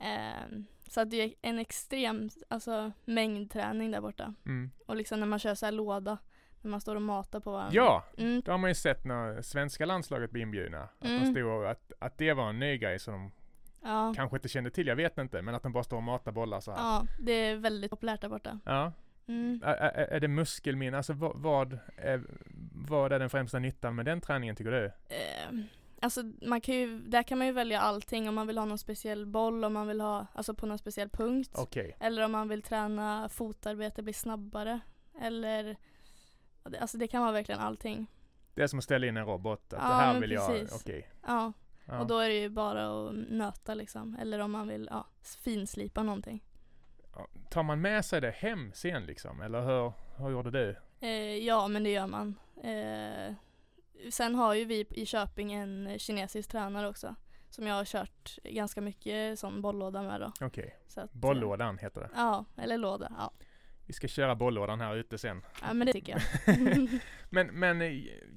Ehm, 0.00 0.66
så 0.88 1.00
att 1.00 1.10
det 1.10 1.16
är 1.22 1.34
en 1.42 1.58
extrem 1.58 2.30
alltså, 2.48 2.92
mängd 3.04 3.50
träning 3.50 3.90
där 3.90 4.00
borta. 4.00 4.34
Mm. 4.46 4.70
Och 4.86 4.96
liksom 4.96 5.20
när 5.20 5.26
man 5.26 5.38
kör 5.38 5.54
så 5.54 5.66
här 5.66 5.72
låda, 5.72 6.18
när 6.60 6.70
man 6.70 6.80
står 6.80 6.96
och 6.96 7.02
matar 7.02 7.40
på 7.40 7.52
varandra. 7.52 7.74
Ja, 7.74 8.04
Mm, 8.18 8.42
det 8.44 8.50
har 8.50 8.58
man 8.58 8.70
ju 8.70 8.74
sett 8.74 9.04
när 9.04 9.42
svenska 9.42 9.86
landslaget 9.86 10.30
blir 10.30 10.42
inbjudna. 10.42 10.82
Att, 10.82 10.90
de 11.00 11.08
Mm. 11.16 11.32
stod, 11.34 11.44
och- 11.46 11.70
att, 11.70 11.92
att 11.98 12.18
det 12.18 12.32
var 12.32 12.48
en 12.48 12.58
ny 12.58 12.78
grej 12.78 12.98
som 12.98 13.14
de 13.14 13.30
ja. 13.88 14.12
kanske 14.16 14.36
inte 14.36 14.48
kände 14.48 14.70
till, 14.70 14.86
jag 14.86 14.96
vet 14.96 15.18
inte, 15.18 15.42
men 15.42 15.54
att 15.54 15.62
de 15.62 15.72
bara 15.72 15.84
står 15.84 15.96
och 15.96 16.02
matar 16.02 16.32
bollar 16.32 16.60
så 16.60 16.70
här. 16.72 16.78
ja, 16.78 17.06
det 17.20 17.32
är 17.32 17.56
väldigt 17.56 17.90
populärt 17.90 18.20
där 18.20 18.28
borta. 18.28 18.58
Ja. 18.64 18.92
Mm. 19.26 19.60
Är, 19.64 19.74
är, 19.74 20.06
är 20.06 20.20
det 20.20 20.28
muskelminne? 20.28 20.96
Alltså 20.96 21.12
vad, 21.12 21.36
vad, 21.36 21.78
är, 21.96 22.22
vad 22.74 23.12
är 23.12 23.18
den 23.18 23.30
främsta 23.30 23.58
nyttan 23.58 23.94
med 23.94 24.04
den 24.04 24.20
träningen 24.20 24.56
tycker 24.56 24.70
du? 24.70 24.84
Eh, 24.86 25.58
alltså 26.00 26.22
man 26.42 26.60
kan 26.60 26.74
ju, 26.74 26.98
där 27.00 27.22
kan 27.22 27.38
man 27.38 27.46
ju 27.46 27.52
välja 27.52 27.80
allting 27.80 28.28
om 28.28 28.34
man 28.34 28.46
vill 28.46 28.58
ha 28.58 28.64
någon 28.64 28.78
speciell 28.78 29.26
boll, 29.26 29.64
om 29.64 29.72
man 29.72 29.86
vill 29.86 30.00
ha, 30.00 30.26
alltså 30.34 30.54
på 30.54 30.66
någon 30.66 30.78
speciell 30.78 31.08
punkt. 31.08 31.50
Okej. 31.54 31.96
Eller 32.00 32.22
om 32.24 32.32
man 32.32 32.48
vill 32.48 32.62
träna 32.62 33.28
fotarbete, 33.28 34.02
bli 34.02 34.12
snabbare. 34.12 34.80
Eller, 35.20 35.76
alltså 36.80 36.98
det 36.98 37.08
kan 37.08 37.22
vara 37.22 37.32
verkligen 37.32 37.60
allting. 37.60 38.06
Det 38.54 38.62
är 38.62 38.66
som 38.66 38.78
att 38.78 38.84
ställa 38.84 39.06
in 39.06 39.16
en 39.16 39.26
robot, 39.26 39.72
att 39.72 39.82
Ja, 39.82 39.88
det 39.88 39.94
här 39.94 40.20
vill 40.20 40.30
jag, 40.30 40.48
precis. 40.48 40.72
okej. 40.82 41.10
Ja, 41.26 41.52
Ja. 41.84 42.00
och 42.00 42.06
då 42.06 42.18
är 42.18 42.28
det 42.28 42.34
ju 42.40 42.48
bara 42.48 43.08
att 43.08 43.14
nöta 43.14 43.74
liksom. 43.74 44.16
Eller 44.20 44.38
om 44.38 44.50
man 44.50 44.68
vill, 44.68 44.88
ja, 44.90 45.06
finslipa 45.22 46.02
någonting. 46.02 46.44
Tar 47.50 47.62
man 47.62 47.80
med 47.80 48.04
sig 48.04 48.20
det 48.20 48.30
hem 48.30 48.72
sen 48.74 49.06
liksom, 49.06 49.40
eller 49.40 49.60
hur, 49.62 49.92
hur 50.16 50.30
gjorde 50.30 50.50
du? 50.50 50.76
Eh, 51.00 51.36
ja, 51.36 51.68
men 51.68 51.82
det 51.84 51.90
gör 51.90 52.06
man. 52.06 52.34
Eh, 52.62 53.34
sen 54.10 54.34
har 54.34 54.54
ju 54.54 54.64
vi 54.64 54.86
i 54.90 55.06
Köping 55.06 55.52
en 55.52 55.98
kinesisk 55.98 56.50
tränare 56.50 56.88
också. 56.88 57.14
Som 57.50 57.66
jag 57.66 57.74
har 57.74 57.84
kört 57.84 58.38
ganska 58.44 58.80
mycket 58.80 59.38
sån 59.38 59.62
bolllåda 59.62 60.02
med 60.02 60.20
då. 60.20 60.32
Okej, 60.40 60.76
att, 60.88 60.96
eh, 60.96 61.04
bollådan 61.12 61.78
heter 61.78 62.00
det. 62.00 62.10
Ja, 62.14 62.44
eller 62.56 62.78
låda. 62.78 63.12
Ja, 63.18 63.32
Vi 63.86 63.92
ska 63.92 64.08
köra 64.08 64.34
bollådan 64.34 64.80
här 64.80 64.96
ute 64.96 65.18
sen. 65.18 65.42
ja 65.62 65.72
men 65.74 65.86
det 65.86 65.92
tycker 65.92 66.12
jag. 66.12 66.48
Men, 67.32 67.46
men 67.46 67.82
eh, 67.82 67.92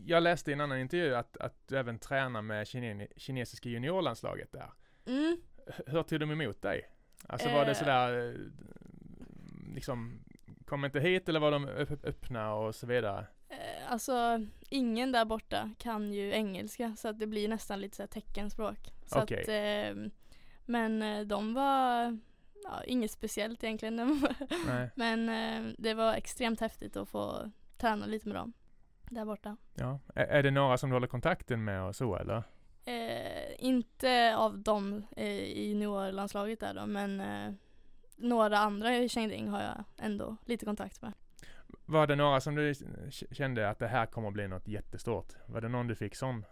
jag 0.05 0.23
läste 0.23 0.51
i 0.51 0.53
en 0.53 0.61
annan 0.61 0.79
intervju 0.79 1.15
att, 1.15 1.37
att 1.37 1.67
du 1.67 1.77
även 1.77 1.99
tränar 1.99 2.41
med 2.41 2.67
kine, 2.67 3.07
kinesiska 3.17 3.69
juniorlandslaget 3.69 4.51
där. 4.51 4.69
mm. 5.05 5.37
Hur 5.87 6.03
tog 6.03 6.19
de 6.19 6.31
emot 6.31 6.61
dig? 6.61 6.81
Alltså 7.27 7.49
var 7.49 7.65
det 7.65 7.71
Eh. 7.71 7.77
sådär, 7.77 8.29
eh, 8.29 8.35
liksom, 9.75 10.23
kom 10.65 10.85
inte 10.85 10.99
hit 10.99 11.29
eller 11.29 11.39
var 11.39 11.51
de 11.51 11.67
öpp- 11.67 12.05
öppna 12.05 12.53
och 12.53 12.75
så 12.75 12.87
vidare? 12.87 13.25
Eh, 13.53 13.91
alltså, 13.91 14.45
ingen 14.69 15.11
där 15.11 15.25
borta 15.25 15.71
kan 15.77 16.13
ju 16.13 16.31
engelska 16.31 16.95
så 16.97 17.07
att 17.07 17.19
det 17.19 17.27
blir 17.27 17.47
nästan 17.47 17.81
lite 17.81 17.95
så 17.95 18.07
teckenspråk. 18.07 18.93
Så 19.05 19.21
Okej. 19.21 19.41
att, 19.41 19.47
eh, 19.47 20.11
men 20.65 21.27
de 21.27 21.53
var, 21.53 22.17
ja, 22.63 22.83
inget 22.87 23.11
speciellt 23.11 23.63
egentligen. 23.63 23.95
Nej. 24.67 24.89
men 24.95 25.29
eh, 25.29 25.73
det 25.77 25.93
var 25.93 26.13
extremt 26.13 26.59
häftigt 26.59 26.95
att 26.95 27.09
få 27.09 27.51
träna 27.77 28.05
lite 28.05 28.27
med 28.27 28.35
dem 28.37 28.53
där 29.09 29.25
borta. 29.25 29.57
Ja. 29.73 29.99
Är, 30.15 30.25
är 30.25 30.43
det 30.43 30.51
några 30.51 30.77
som 30.77 30.89
du 30.89 30.95
håller 30.95 31.07
kontakten 31.07 31.63
med 31.63 31.83
och 31.83 31.95
så 31.95 32.15
eller? 32.15 32.43
Eh, 32.85 33.65
inte 33.65 34.35
av 34.37 34.59
dem 34.59 35.05
eh, 35.15 35.27
i 35.27 35.67
juniorlandslaget 35.67 36.59
där 36.59 36.73
då, 36.73 36.85
men 36.85 37.19
eh, 37.19 37.53
några 38.15 38.57
andra 38.57 38.95
i 38.95 39.09
Chengding 39.09 39.47
har 39.47 39.61
jag 39.61 39.83
ändå 39.97 40.37
lite 40.45 40.65
kontakt 40.65 41.01
med. 41.01 41.13
Var 41.85 42.07
det 42.07 42.15
några 42.15 42.41
som 42.41 42.55
du 42.55 42.73
kände 43.31 43.69
att 43.69 43.79
det 43.79 43.87
här 43.87 44.05
kommer 44.05 44.27
att 44.27 44.33
bli 44.33 44.47
något 44.47 44.67
jättestort? 44.67 45.33
Var 45.45 45.61
det 45.61 45.69
någon 45.69 45.87
du 45.87 45.95
fick 45.95 46.15
sån 46.15 46.45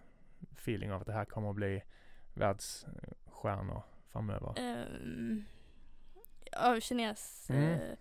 feeling 0.58 0.92
av 0.92 1.02
att 1.02 1.08
det 1.08 1.14
här 1.14 1.26
kommer 1.26 1.50
att 1.50 1.56
bli 1.56 1.84
världsstjärnor 2.34 3.84
framöver? 4.08 4.54
Um, 4.60 5.46
ja, 6.52 6.80
kines. 6.80 7.50
Mm. 7.50 7.74
Eh, 7.74 7.98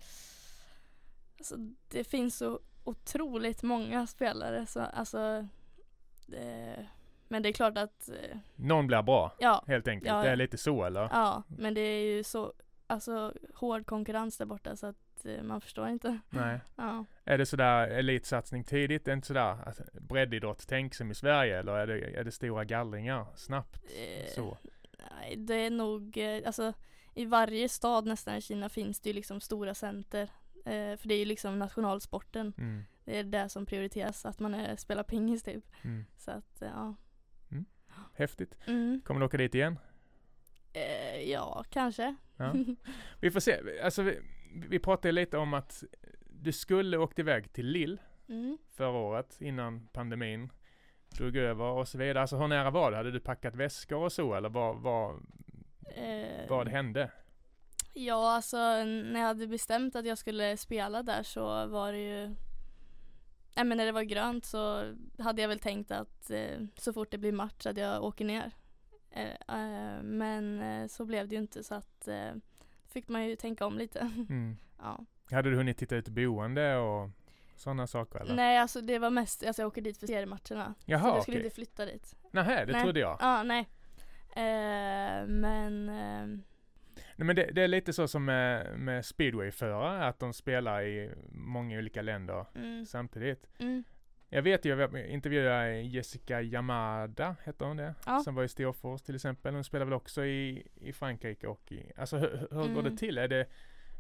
alltså, 1.38 1.57
det 1.88 2.05
finns 2.05 2.37
så 2.37 2.61
otroligt 2.85 3.62
många 3.62 4.07
spelare 4.07 4.66
så 4.66 4.81
alltså 4.81 5.47
eh, 6.33 6.85
men 7.29 7.43
det 7.43 7.49
är 7.49 7.53
klart 7.53 7.79
att 7.79 8.09
eh, 8.09 8.38
Någon 8.57 8.87
blir 8.87 9.03
bra, 9.03 9.33
ja, 9.38 9.64
helt 9.66 9.88
enkelt. 9.88 10.09
Ja, 10.09 10.23
Det 10.23 10.31
är 10.31 10.37
lite 10.37 10.59
så 10.59 10.85
eller? 10.85 11.01
ja, 11.01 11.43
men 11.49 11.75
det 11.75 11.81
är 11.81 12.16
ju 12.16 12.25
så 12.25 12.53
alltså 12.87 13.35
hård 13.55 13.87
konkurrens 13.87 14.37
där 14.37 14.47
borta 14.47 14.77
så 14.77 14.87
att 14.87 14.97
eh, 15.27 15.43
man 15.43 15.61
förstår 15.61 15.89
inte. 15.89 16.19
Nej. 16.31 16.61
Ja. 16.77 17.05
Är 17.25 17.39
det 17.39 17.47
sådär 17.47 17.89
elitsatsning 17.89 18.65
tidigt? 18.65 19.05
Det 19.05 19.11
är 19.11 19.15
inte 19.15 19.27
sådär 19.27 19.57
att 19.69 19.81
breddidrott-tänk 19.93 20.95
som 20.95 21.11
i 21.11 21.15
Sverige 21.15 21.59
eller 21.59 21.73
är 21.73 21.87
det, 21.87 22.19
är 22.19 22.25
det 22.25 22.33
stora 22.33 22.65
gallringar 22.65 23.27
snabbt? 23.37 23.85
Eh, 23.85 24.33
Så. 24.35 24.59
Nej, 25.21 25.37
det 25.37 25.55
är 25.55 25.71
nog, 25.71 26.17
eh, 26.19 26.43
alltså 26.47 26.73
i 27.15 27.25
varje 27.25 27.69
stad 27.69 28.07
nästan 28.07 28.37
i 28.37 28.41
Kina 28.41 28.69
finns 28.69 29.01
det 29.01 29.09
ju 29.11 29.15
liksom 29.15 29.41
stora 29.41 29.75
center. 29.75 30.23
Eh, 30.65 30.97
för 30.97 31.09
det 31.09 31.15
är 31.15 31.19
ju 31.19 31.25
liksom 31.25 31.59
nationalsporten. 31.59 32.53
Mm. 32.59 32.85
Det 33.05 33.19
är 33.19 33.25
det 33.25 33.49
som 33.49 33.67
prioriteras, 33.67 34.27
att 34.27 34.39
man 34.39 34.55
är, 34.55 34.77
spelar 34.77 35.03
pingis 35.03 35.43
typ. 35.43 35.65
Mm. 35.83 36.05
Så 36.17 36.31
att, 36.31 36.63
eh, 36.63 36.69
ja. 36.75 36.95
Häftigt. 38.15 38.57
Mm. 38.67 39.01
Kommer 39.05 39.21
du 39.21 39.27
åka 39.27 39.37
dit 39.37 39.55
igen? 39.55 39.79
Eh, 40.73 41.31
ja, 41.31 41.65
kanske. 41.71 42.17
Ja. 42.37 42.55
Vi 43.21 43.31
får 43.31 43.41
se. 43.41 43.81
Alltså, 43.83 44.03
vi, 44.03 44.19
vi 44.53 44.79
pratade 44.79 45.13
lite 45.13 45.39
om 45.39 45.55
att 45.55 45.85
du 46.27 46.53
skulle 46.53 46.97
åkt 46.97 47.19
iväg 47.19 47.53
till 47.53 47.67
Lill 47.67 48.01
mm. 48.29 48.59
förra 48.71 48.99
året 48.99 49.41
innan 49.41 49.89
pandemin 49.93 50.53
drog 51.17 51.37
över 51.37 51.65
och 51.65 51.89
så 51.89 51.99
vidare. 51.99 52.21
Alltså 52.21 52.37
hur 52.37 52.49
nära 52.49 52.71
var 52.71 52.91
det? 52.91 52.97
Hade 52.97 53.11
du 53.11 53.21
packat 53.21 53.55
väskor 53.55 54.05
och 54.05 54.13
så 54.13 54.35
eller 54.35 54.49
vad, 54.49 54.77
vad, 54.77 55.21
Eh, 55.95 56.49
vad 56.49 56.69
hände? 56.69 57.11
Ja, 57.95 58.33
alltså 58.35 58.57
när 58.85 59.21
jag 59.21 59.27
hade 59.27 59.47
bestämt 59.47 59.97
att 59.97 60.07
jag 60.07 60.19
skulle 60.19 60.57
spela 60.57 61.03
där 61.03 61.23
så 61.23 61.67
var 61.67 61.93
det 61.93 61.99
ju 61.99 62.35
Nej 63.57 63.65
men 63.65 63.79
när 63.79 63.87
det 63.87 63.93
var 63.93 64.03
grönt 64.03 64.45
så 64.45 64.95
hade 65.19 65.43
jag 65.43 65.49
väl 65.49 65.59
tänkt 65.59 65.91
att 65.91 66.31
eh, 66.31 66.61
så 66.77 66.93
fort 66.93 67.11
det 67.11 67.19
blir 67.19 67.33
match 67.33 67.67
att 67.67 67.77
jag 67.77 68.05
åker 68.05 68.25
ner. 68.25 68.53
Eh, 69.11 69.31
eh, 69.31 70.03
men 70.03 70.61
eh, 70.61 70.87
så 70.87 71.05
blev 71.05 71.29
det 71.29 71.35
ju 71.35 71.41
inte 71.41 71.65
så 71.65 71.75
att 71.75 72.09
eh, 72.09 72.33
fick 72.92 73.09
man 73.09 73.26
ju 73.26 73.37
tänka 73.37 73.66
om 73.66 73.79
lite. 73.79 73.98
Mm. 74.29 74.57
ja. 74.79 75.05
Hade 75.31 75.50
du 75.50 75.57
hunnit 75.57 75.79
titta 75.79 75.96
ut 75.96 76.09
boende 76.09 76.76
och 76.76 77.11
sådana 77.57 77.87
saker 77.87 78.18
eller? 78.20 78.35
Nej 78.35 78.59
alltså 78.59 78.81
det 78.81 78.98
var 78.98 79.11
mest, 79.11 79.46
alltså 79.46 79.62
jag 79.62 79.66
åker 79.66 79.83
dit 79.83 79.98
för 79.98 80.07
seriematcherna. 80.07 80.74
så 80.79 80.85
Jaha, 80.85 81.09
jag 81.14 81.22
skulle 81.22 81.37
okej. 81.37 81.44
inte 81.44 81.55
flytta 81.55 81.85
dit. 81.85 82.16
Nähä, 82.31 82.64
det 82.64 82.72
Nej. 82.72 82.83
trodde 82.83 83.00
jag. 83.00 83.16
Ja, 83.20 83.42
nej. 83.42 83.68
Eh, 84.37 85.26
men 85.26 85.88
eh, 85.88 86.26
Nej, 87.16 87.26
men 87.26 87.37
det, 87.37 87.50
det 87.53 87.62
är 87.62 87.68
lite 87.68 87.92
så 87.92 88.09
som 88.09 88.24
med, 88.24 88.79
med 88.79 89.05
speedwayförare, 89.07 90.05
att 90.07 90.18
de 90.18 90.33
spelar 90.33 90.83
i 90.83 91.11
många 91.33 91.79
olika 91.79 92.03
länder 92.03 92.46
mm, 92.55 92.87
samtidigt. 92.87 93.46
mm, 93.59 93.85
Jag 94.33 94.43
vet 94.43 94.64
ju, 94.64 94.81
jag 94.81 95.07
intervjuade 95.11 95.81
Jessica 95.81 96.43
Yamada, 96.43 97.37
heter 97.45 97.66
hon 97.66 97.77
det? 97.77 97.95
Ja. 98.07 98.21
Som 98.21 98.35
var 98.35 98.45
i 98.45 98.49
Storfors 98.49 99.03
till 99.03 99.14
exempel. 99.14 99.55
Hon 99.55 99.64
spelar 99.64 99.85
väl 99.85 99.93
också 99.95 100.25
i, 100.25 100.66
i 100.75 100.93
Frankrike 100.93 101.47
och 101.47 101.73
i, 101.73 101.93
alltså 101.97 102.16
hur, 102.16 102.49
hur 102.51 102.75
går 102.75 102.83
det 102.83 102.88
Mm. 102.88 102.97
till? 102.97 103.19
Är 103.19 103.29
det, 103.29 103.47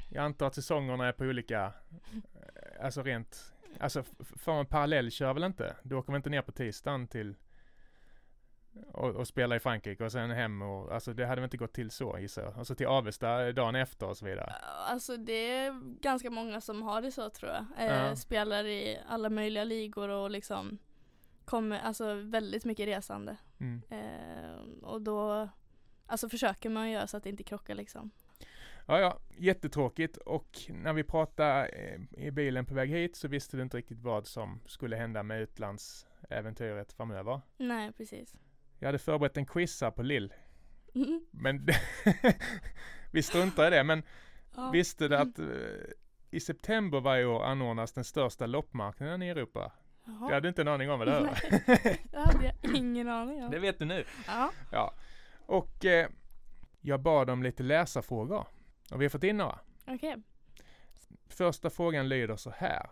jag 0.08 0.24
antar 0.24 0.46
att 0.46 0.54
säsongerna 0.54 1.06
är 1.08 1.12
på 1.12 1.24
olika, 1.24 1.72
eh, 1.90 2.84
alltså 2.84 3.02
rent, 3.02 3.52
alltså 3.80 4.02
får 4.20 4.52
man 4.52 4.66
parallell 4.66 5.10
kör 5.10 5.34
väl 5.34 5.44
inte? 5.44 5.76
Du 5.82 5.94
åker 5.94 6.12
väl 6.12 6.16
inte 6.18 6.30
ner 6.30 6.42
på 6.42 6.52
tisdagen 6.52 7.06
till 7.08 7.34
och, 8.92 9.10
och 9.10 9.28
spela 9.28 9.56
i 9.56 9.60
Frankrike 9.60 10.04
och 10.04 10.12
sen 10.12 10.30
hem 10.30 10.62
och, 10.62 10.92
alltså 10.92 11.12
det 11.12 11.26
hade 11.26 11.40
väl 11.40 11.44
inte 11.44 11.56
gått 11.56 11.72
till 11.72 11.90
så 11.90 12.18
gissar 12.18 12.42
jag. 12.42 12.58
Och 12.58 12.66
så 12.66 12.74
till 12.74 12.86
Avesta 12.86 13.52
dagen 13.52 13.74
efter 13.74 14.06
och 14.06 14.16
så 14.16 14.24
vidare. 14.24 14.54
Alltså 14.86 15.16
det 15.16 15.32
är 15.50 15.80
ganska 16.00 16.30
många 16.30 16.60
som 16.60 16.82
har 16.82 17.02
det 17.02 17.10
så 17.10 17.30
tror 17.30 17.52
jag. 17.52 17.64
Eh, 17.78 18.06
Ja. 18.06 18.16
Spelar 18.16 18.64
i 18.64 18.98
alla 19.08 19.30
möjliga 19.30 19.64
ligor 19.64 20.08
och 20.08 20.30
liksom 20.30 20.78
kommer, 21.44 21.80
alltså 21.80 22.14
väldigt 22.14 22.64
mycket 22.64 22.86
resande. 22.86 23.36
Mm. 23.60 23.82
Eh, 23.90 24.60
och 24.82 25.02
då, 25.02 25.48
alltså 26.06 26.28
försöker 26.28 26.70
man 26.70 26.90
göra 26.90 27.06
så 27.06 27.16
att 27.16 27.22
det 27.22 27.30
inte 27.30 27.42
krockar 27.42 27.74
liksom. 27.74 28.10
Ja, 28.86 28.98
ja, 29.00 29.18
jättetråkigt 29.36 30.16
och 30.16 30.58
när 30.68 30.92
vi 30.92 31.04
pratade 31.04 31.66
eh, 31.66 32.24
i 32.26 32.30
bilen 32.30 32.66
på 32.66 32.74
väg 32.74 32.90
hit 32.90 33.16
så 33.16 33.28
visste 33.28 33.56
du 33.56 33.62
inte 33.62 33.76
riktigt 33.76 34.00
vad 34.00 34.26
som 34.26 34.60
skulle 34.66 34.96
hända 34.96 35.22
med 35.22 35.40
utlandsäventyret 35.40 36.92
framöver. 36.92 37.40
Nej, 37.56 37.92
precis. 37.92 38.36
Jag 38.80 38.88
hade 38.88 38.98
förberett 38.98 39.36
en 39.36 39.46
quiz 39.46 39.80
här 39.80 39.90
på 39.90 40.02
Lill, 40.02 40.32
Mm. 40.94 41.26
men 41.30 41.66
vi 43.10 43.22
struntar 43.22 43.66
i 43.66 43.70
det. 43.70 43.84
Men 43.84 44.02
Ja. 44.56 44.70
visste 44.70 45.08
du 45.08 45.16
att 45.16 45.38
eh, 45.38 45.46
i 46.30 46.40
september 46.40 47.00
varje 47.00 47.24
år 47.24 47.44
anordnas 47.44 47.92
den 47.92 48.04
största 48.04 48.46
loppmarknaden 48.46 49.22
i 49.22 49.28
Europa? 49.28 49.72
Jaha. 50.04 50.16
Jag 50.28 50.34
hade 50.34 50.48
inte 50.48 50.62
en 50.62 50.68
aning 50.68 50.90
om 50.90 50.98
vad 50.98 51.08
det 51.08 51.20
var. 51.20 51.38
Nej, 51.66 52.00
det 52.10 52.18
hade 52.18 52.44
jag 52.62 52.76
ingen 52.76 53.08
aning 53.08 53.44
om. 53.44 53.50
Det 53.50 53.58
vet 53.58 53.78
du 53.78 53.84
nu. 53.84 54.04
Ja, 54.26 54.50
Ja. 54.72 54.94
Och 55.46 55.84
eh, 55.84 56.08
jag 56.80 57.00
bad 57.00 57.30
om 57.30 57.42
lite 57.42 57.62
läsarfrågor. 57.62 58.46
Och 58.92 59.00
vi 59.00 59.04
har 59.04 59.10
fått 59.10 59.24
in 59.24 59.36
några. 59.36 59.58
okej. 59.86 60.16
Första 61.28 61.70
frågan 61.70 62.08
lyder 62.08 62.36
så 62.36 62.50
här. 62.56 62.90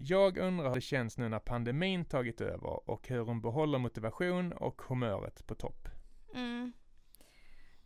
Jag 0.00 0.38
undrar 0.38 0.68
hur 0.68 0.74
det 0.74 0.80
känns 0.80 1.18
nu 1.18 1.28
när 1.28 1.38
pandemin 1.38 2.04
tagit 2.04 2.40
över 2.40 2.90
och 2.90 3.08
hur 3.08 3.20
hon 3.20 3.40
behåller 3.40 3.78
motivation 3.78 4.52
och 4.52 4.82
humöret 4.82 5.46
på 5.46 5.54
topp. 5.54 5.88
Mm. 6.34 6.72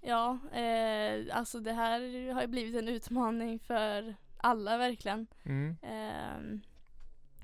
Ja, 0.01 0.39
eh, 0.53 1.37
alltså 1.37 1.61
det 1.61 1.73
här 1.73 2.33
har 2.33 2.41
ju 2.41 2.47
blivit 2.47 2.77
en 2.77 2.89
utmaning 2.89 3.59
för 3.59 4.15
alla 4.37 4.77
verkligen. 4.77 5.27
Mm. 5.43 5.77
Ehm, 5.83 6.61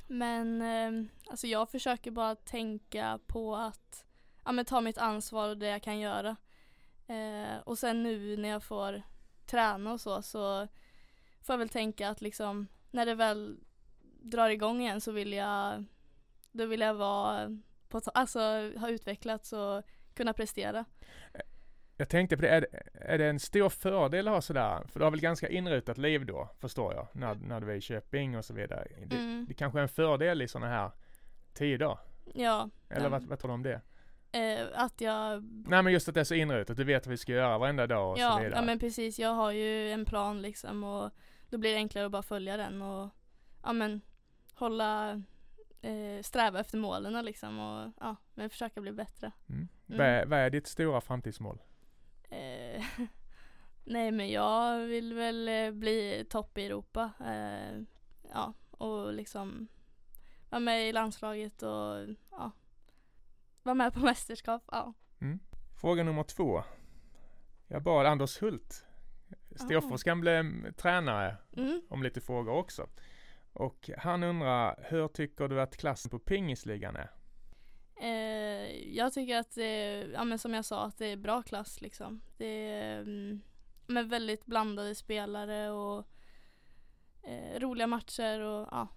men 0.06 0.62
ehm, 0.62 1.08
alltså 1.30 1.46
jag 1.46 1.70
försöker 1.70 2.10
bara 2.10 2.36
tänka 2.36 3.18
på 3.26 3.56
att 3.56 4.06
ja, 4.44 4.52
men 4.52 4.64
ta 4.64 4.80
mitt 4.80 4.98
ansvar 4.98 5.48
och 5.48 5.58
det 5.58 5.68
jag 5.68 5.82
kan 5.82 5.98
göra. 5.98 6.36
Eh, 7.06 7.58
och 7.64 7.78
sen 7.78 8.02
nu 8.02 8.36
när 8.36 8.48
jag 8.48 8.62
får 8.62 9.02
träna 9.46 9.92
och 9.92 10.00
så 10.00 10.22
så 10.22 10.68
får 11.42 11.52
jag 11.52 11.58
väl 11.58 11.68
tänka 11.68 12.08
att 12.08 12.20
liksom 12.20 12.66
när 12.90 13.06
det 13.06 13.14
väl 13.14 13.58
drar 14.18 14.48
igång 14.50 14.80
igen 14.80 15.00
så 15.00 15.12
vill 15.12 15.32
jag 15.32 15.84
då 16.52 16.66
vill 16.66 16.80
jag 16.80 16.94
vara 16.94 17.58
på 17.88 18.00
alltså 18.14 18.38
ha 18.76 18.88
utvecklats 18.90 19.52
och 19.52 19.82
kunna 20.14 20.32
prestera. 20.32 20.84
Jag 21.96 22.08
tänkte 22.08 22.36
på 22.36 22.42
det, 22.42 22.48
är, 22.48 22.66
är 22.94 23.18
det 23.18 23.26
en 23.26 23.40
stor 23.40 23.68
fördel 23.68 24.28
att 24.28 24.34
ha 24.34 24.40
sådär? 24.40 24.82
För 24.88 25.00
du 25.00 25.04
har 25.04 25.10
väl 25.10 25.20
ganska 25.20 25.48
inrutat 25.48 25.98
liv 25.98 26.26
då, 26.26 26.48
förstår 26.58 26.94
jag, 26.94 27.08
när, 27.12 27.34
när 27.34 27.60
du 27.60 27.70
är 27.72 27.76
i 27.76 27.80
Köping 27.80 28.36
och 28.36 28.44
så 28.44 28.54
vidare. 28.54 28.86
Det, 29.06 29.16
Mm. 29.16 29.46
det 29.48 29.54
kanske 29.54 29.78
är 29.78 29.82
en 29.82 29.88
fördel 29.88 30.42
i 30.42 30.48
sådana 30.48 30.70
här 30.72 30.90
tider? 31.54 31.98
Ja, 32.34 32.70
Eller 32.90 33.08
vad, 33.08 33.22
vad 33.22 33.38
tror 33.38 33.48
du 33.48 33.54
om 33.54 33.62
det? 33.62 33.80
eh, 34.32 34.66
att 34.74 35.00
jag 35.00 35.42
Nej 35.68 35.82
men 35.82 35.92
just 35.92 36.08
att 36.08 36.14
det 36.14 36.20
är 36.20 36.24
så 36.24 36.34
inrutat, 36.34 36.76
du 36.76 36.84
vet 36.84 37.06
vad 37.06 37.10
vi 37.10 37.16
ska 37.16 37.32
göra 37.32 37.58
varenda 37.58 37.86
dag 37.86 38.10
och 38.12 38.16
så 38.18 38.22
Ja, 38.22 38.36
vidare. 38.38 38.54
ja 38.54 38.62
men 38.62 38.78
precis. 38.78 39.18
Jag 39.18 39.34
har 39.34 39.52
ju 39.52 39.90
en 39.92 40.04
plan 40.04 40.42
liksom 40.42 40.84
och 40.84 41.10
då 41.50 41.58
blir 41.58 41.70
det 41.70 41.76
enklare 41.76 42.06
att 42.06 42.12
bara 42.12 42.22
följa 42.22 42.56
den 42.56 42.82
och 42.82 43.08
ja 43.68 43.72
men 43.72 44.00
hålla, 44.54 45.22
eh, 45.80 46.22
sträva 46.22 46.60
efter 46.60 46.78
målen 46.78 47.24
liksom 47.24 47.58
och 47.58 47.92
ja, 48.00 48.16
men 48.34 48.50
försöka 48.50 48.80
bli 48.80 48.92
bättre. 48.92 49.32
Mm. 49.48 49.68
Mm. 49.88 50.28
Vad, 50.28 50.38
är, 50.38 50.50
ditt 50.50 50.66
stora 50.66 51.00
framtidsmål? 51.00 51.58
Eh, 52.30 52.84
nej 53.84 54.10
men 54.10 54.30
jag 54.30 54.78
vill 54.78 55.14
väl 55.14 55.48
eh, 55.48 55.70
bli 55.70 56.26
topp 56.30 56.58
i 56.58 56.66
Europa. 56.66 57.12
Eh, 57.20 57.80
ja, 58.32 58.54
och 58.70 59.12
liksom 59.12 59.68
vara 60.50 60.60
med 60.60 60.88
i 60.88 60.92
landslaget 60.92 61.62
och 61.62 62.08
ja, 62.30 62.50
vara 63.62 63.74
med 63.74 63.94
på 63.94 64.00
mästerskap. 64.04 64.62
Ja. 64.70 64.94
Fråga 65.80 66.02
nummer 66.02 66.22
två. 66.22 66.62
Jag 67.66 67.82
bad 67.82 68.06
Anders 68.06 68.42
Hult, 68.42 68.86
Storfors 69.54 70.02
gamle 70.02 70.36
mm, 70.36 70.74
tränare, 70.74 71.36
Mm. 71.56 71.82
om 71.88 72.02
lite 72.02 72.20
frågor 72.20 72.52
också. 72.52 72.86
Och 73.58 73.90
han 73.98 74.22
undrar, 74.22 74.84
hur 74.88 75.08
tycker 75.08 75.48
du 75.48 75.60
att 75.60 75.76
klassen 75.76 76.10
på 76.10 76.18
pingisligan 76.18 76.96
är? 76.96 77.10
Eh, 78.00 78.94
jag 78.96 79.12
tycker 79.12 79.36
att 79.36 79.54
det 79.54 80.00
ja 80.14 80.24
men 80.24 80.38
som 80.38 80.54
jag 80.54 80.64
sa, 80.64 80.84
att 80.86 80.98
det 80.98 81.06
är 81.06 81.16
bra 81.16 81.42
klass 81.42 81.80
liksom. 81.80 82.20
Det 82.36 82.70
är 82.70 83.00
mm, 83.00 83.40
med 83.86 84.08
väldigt 84.08 84.46
blandade 84.46 84.94
spelare 84.94 85.70
och 85.70 86.06
eh, 87.22 87.60
roliga 87.60 87.86
matcher 87.86 88.40
och 88.40 88.68
ja, 88.70 88.88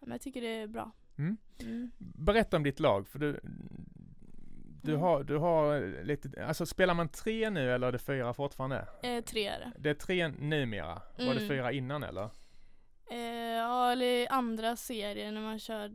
men 0.00 0.10
jag 0.10 0.20
tycker 0.20 0.40
det 0.40 0.48
är 0.62 0.66
bra. 0.66 0.90
Mm. 1.18 1.36
Mm. 1.60 1.90
Berätta 1.98 2.56
om 2.56 2.62
ditt 2.62 2.80
lag, 2.80 3.08
för 3.08 3.18
du, 3.18 3.40
du, 4.82 4.92
Mm. 4.92 5.00
har, 5.00 5.24
du 5.24 5.36
har 5.36 5.80
lite, 6.04 6.46
alltså 6.46 6.66
spelar 6.66 6.94
man 6.94 7.08
tre 7.08 7.50
nu 7.50 7.72
eller 7.74 7.86
är 7.86 7.92
det 7.92 7.98
fyra 7.98 8.34
fortfarande? 8.34 8.88
Eh, 9.02 9.24
tre 9.24 9.46
är 9.46 9.58
det. 9.58 9.72
Det 9.78 9.90
är 9.90 9.94
tre 9.94 10.28
numera, 10.28 11.02
var 11.18 11.24
det 11.24 11.30
Mm. 11.30 11.48
fyra 11.48 11.72
innan 11.72 12.02
eller? 12.02 12.30
Ja, 13.56 13.92
eller 13.92 14.06
i 14.06 14.26
andra 14.28 14.76
serier 14.76 15.32
när 15.32 15.40
man 15.40 15.58
kör 15.58 15.90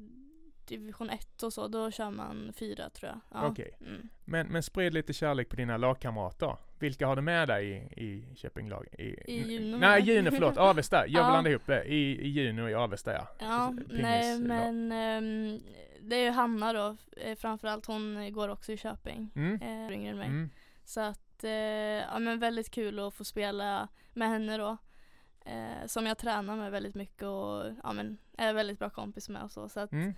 division 0.65 1.10
1 1.10 1.43
och 1.43 1.54
så, 1.54 1.67
då 1.67 1.91
kör 1.91 2.10
man 2.10 2.54
fyra 2.56 2.89
tror 2.89 3.10
jag. 3.12 3.19
Ja. 3.41 3.47
Okej. 3.47 3.78
Mm. 3.82 4.10
Men, 4.26 4.47
men 4.47 4.63
sprid 4.63 4.93
lite 4.93 5.13
kärlek 5.13 5.50
på 5.50 5.56
dina 5.56 5.78
lagkamrater. 5.78 6.58
Vilka 6.80 7.08
har 7.08 7.15
du 7.15 7.21
med 7.21 7.47
dig 7.47 7.89
i, 7.97 8.04
i 8.06 8.36
Köpinglag? 8.36 8.88
I, 9.00 9.04
I 9.04 9.52
Juno, 9.52 9.78
Nej, 9.78 10.02
Juno, 10.02 10.32
förlåt. 10.32 10.58
Avesta. 10.69 11.08
Jag 11.08 11.24
Ja. 11.24 11.30
blandade 11.30 11.50
ihop 11.50 11.65
det. 11.65 11.84
I, 11.84 12.21
i 12.21 12.28
Juno 12.28 12.69
i 12.69 12.74
Avesta, 12.74 13.13
ja. 13.13 13.28
Ja, 13.39 13.74
Pingis, 13.78 14.02
nej 14.02 14.39
men 14.39 14.91
ehm, 14.91 15.60
det 16.02 16.15
är 16.15 16.24
ju 16.24 16.30
Hanna 16.30 16.74
då, 16.74 16.97
eh, 17.17 17.36
framförallt 17.36 17.86
hon 17.86 18.34
går 18.34 18.50
också 18.50 18.71
i 18.71 18.78
Köping. 18.78 19.32
Mm. 19.36 19.62
Eh, 19.62 19.93
yngre 19.93 20.12
än 20.12 20.17
mig. 20.17 20.28
Mm. 20.28 20.50
Så 20.84 21.02
att, 21.02 21.43
eh, 21.43 21.52
ja 21.52 22.19
men 22.19 22.39
väldigt 22.39 22.71
kul 22.71 23.00
att 23.00 23.13
få 23.13 23.24
spela 23.24 23.88
med 24.13 24.30
henne 24.30 24.58
då. 24.58 24.78
Eh, 25.45 25.86
som 25.88 26.06
jag 26.06 26.17
tränar 26.17 26.56
med 26.56 26.71
väldigt 26.71 26.95
mycket 26.95 27.23
och 27.23 27.65
ja 27.84 27.93
men 27.93 28.17
är 28.38 28.54
väldigt 28.54 28.80
bra 28.80 28.89
kompis 28.89 29.30
med 29.30 29.43
och 29.43 29.51
så. 29.51 29.69
Så 29.69 29.80
att, 29.80 29.91
Mm. 29.91 30.13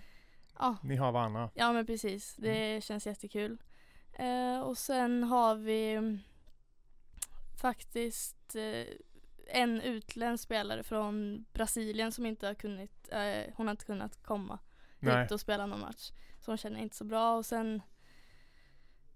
ja, 0.58 0.76
Ni 0.82 0.96
har 0.96 1.12
varandra. 1.12 1.50
ja 1.54 1.72
men 1.72 1.86
precis. 1.86 2.36
Det 2.36 2.84
känns 2.84 3.06
jättekul. 3.06 3.58
Eh, 4.12 4.60
och 4.60 4.78
sen 4.78 5.24
har 5.24 5.54
vi 5.54 5.92
mm, 5.94 6.18
faktiskt 7.60 8.54
eh, 8.56 8.86
en 9.46 9.80
utländsk 9.80 10.44
spelare 10.44 10.82
från 10.82 11.44
Brasilien 11.52 12.12
som 12.12 12.26
inte 12.26 12.46
har 12.46 12.54
kunnat, 12.54 13.08
eh, 13.12 13.52
hon 13.54 13.66
har 13.66 13.70
inte 13.70 13.84
kunnat 13.84 14.22
komma 14.22 14.58
Nej. 14.98 15.22
hit 15.22 15.30
och 15.32 15.40
spela 15.40 15.66
någon 15.66 15.80
match. 15.80 16.10
Så 16.40 16.50
hon 16.50 16.58
känner 16.58 16.80
inte 16.80 16.96
så 16.96 17.04
bra 17.04 17.36
och 17.36 17.46
sen 17.46 17.82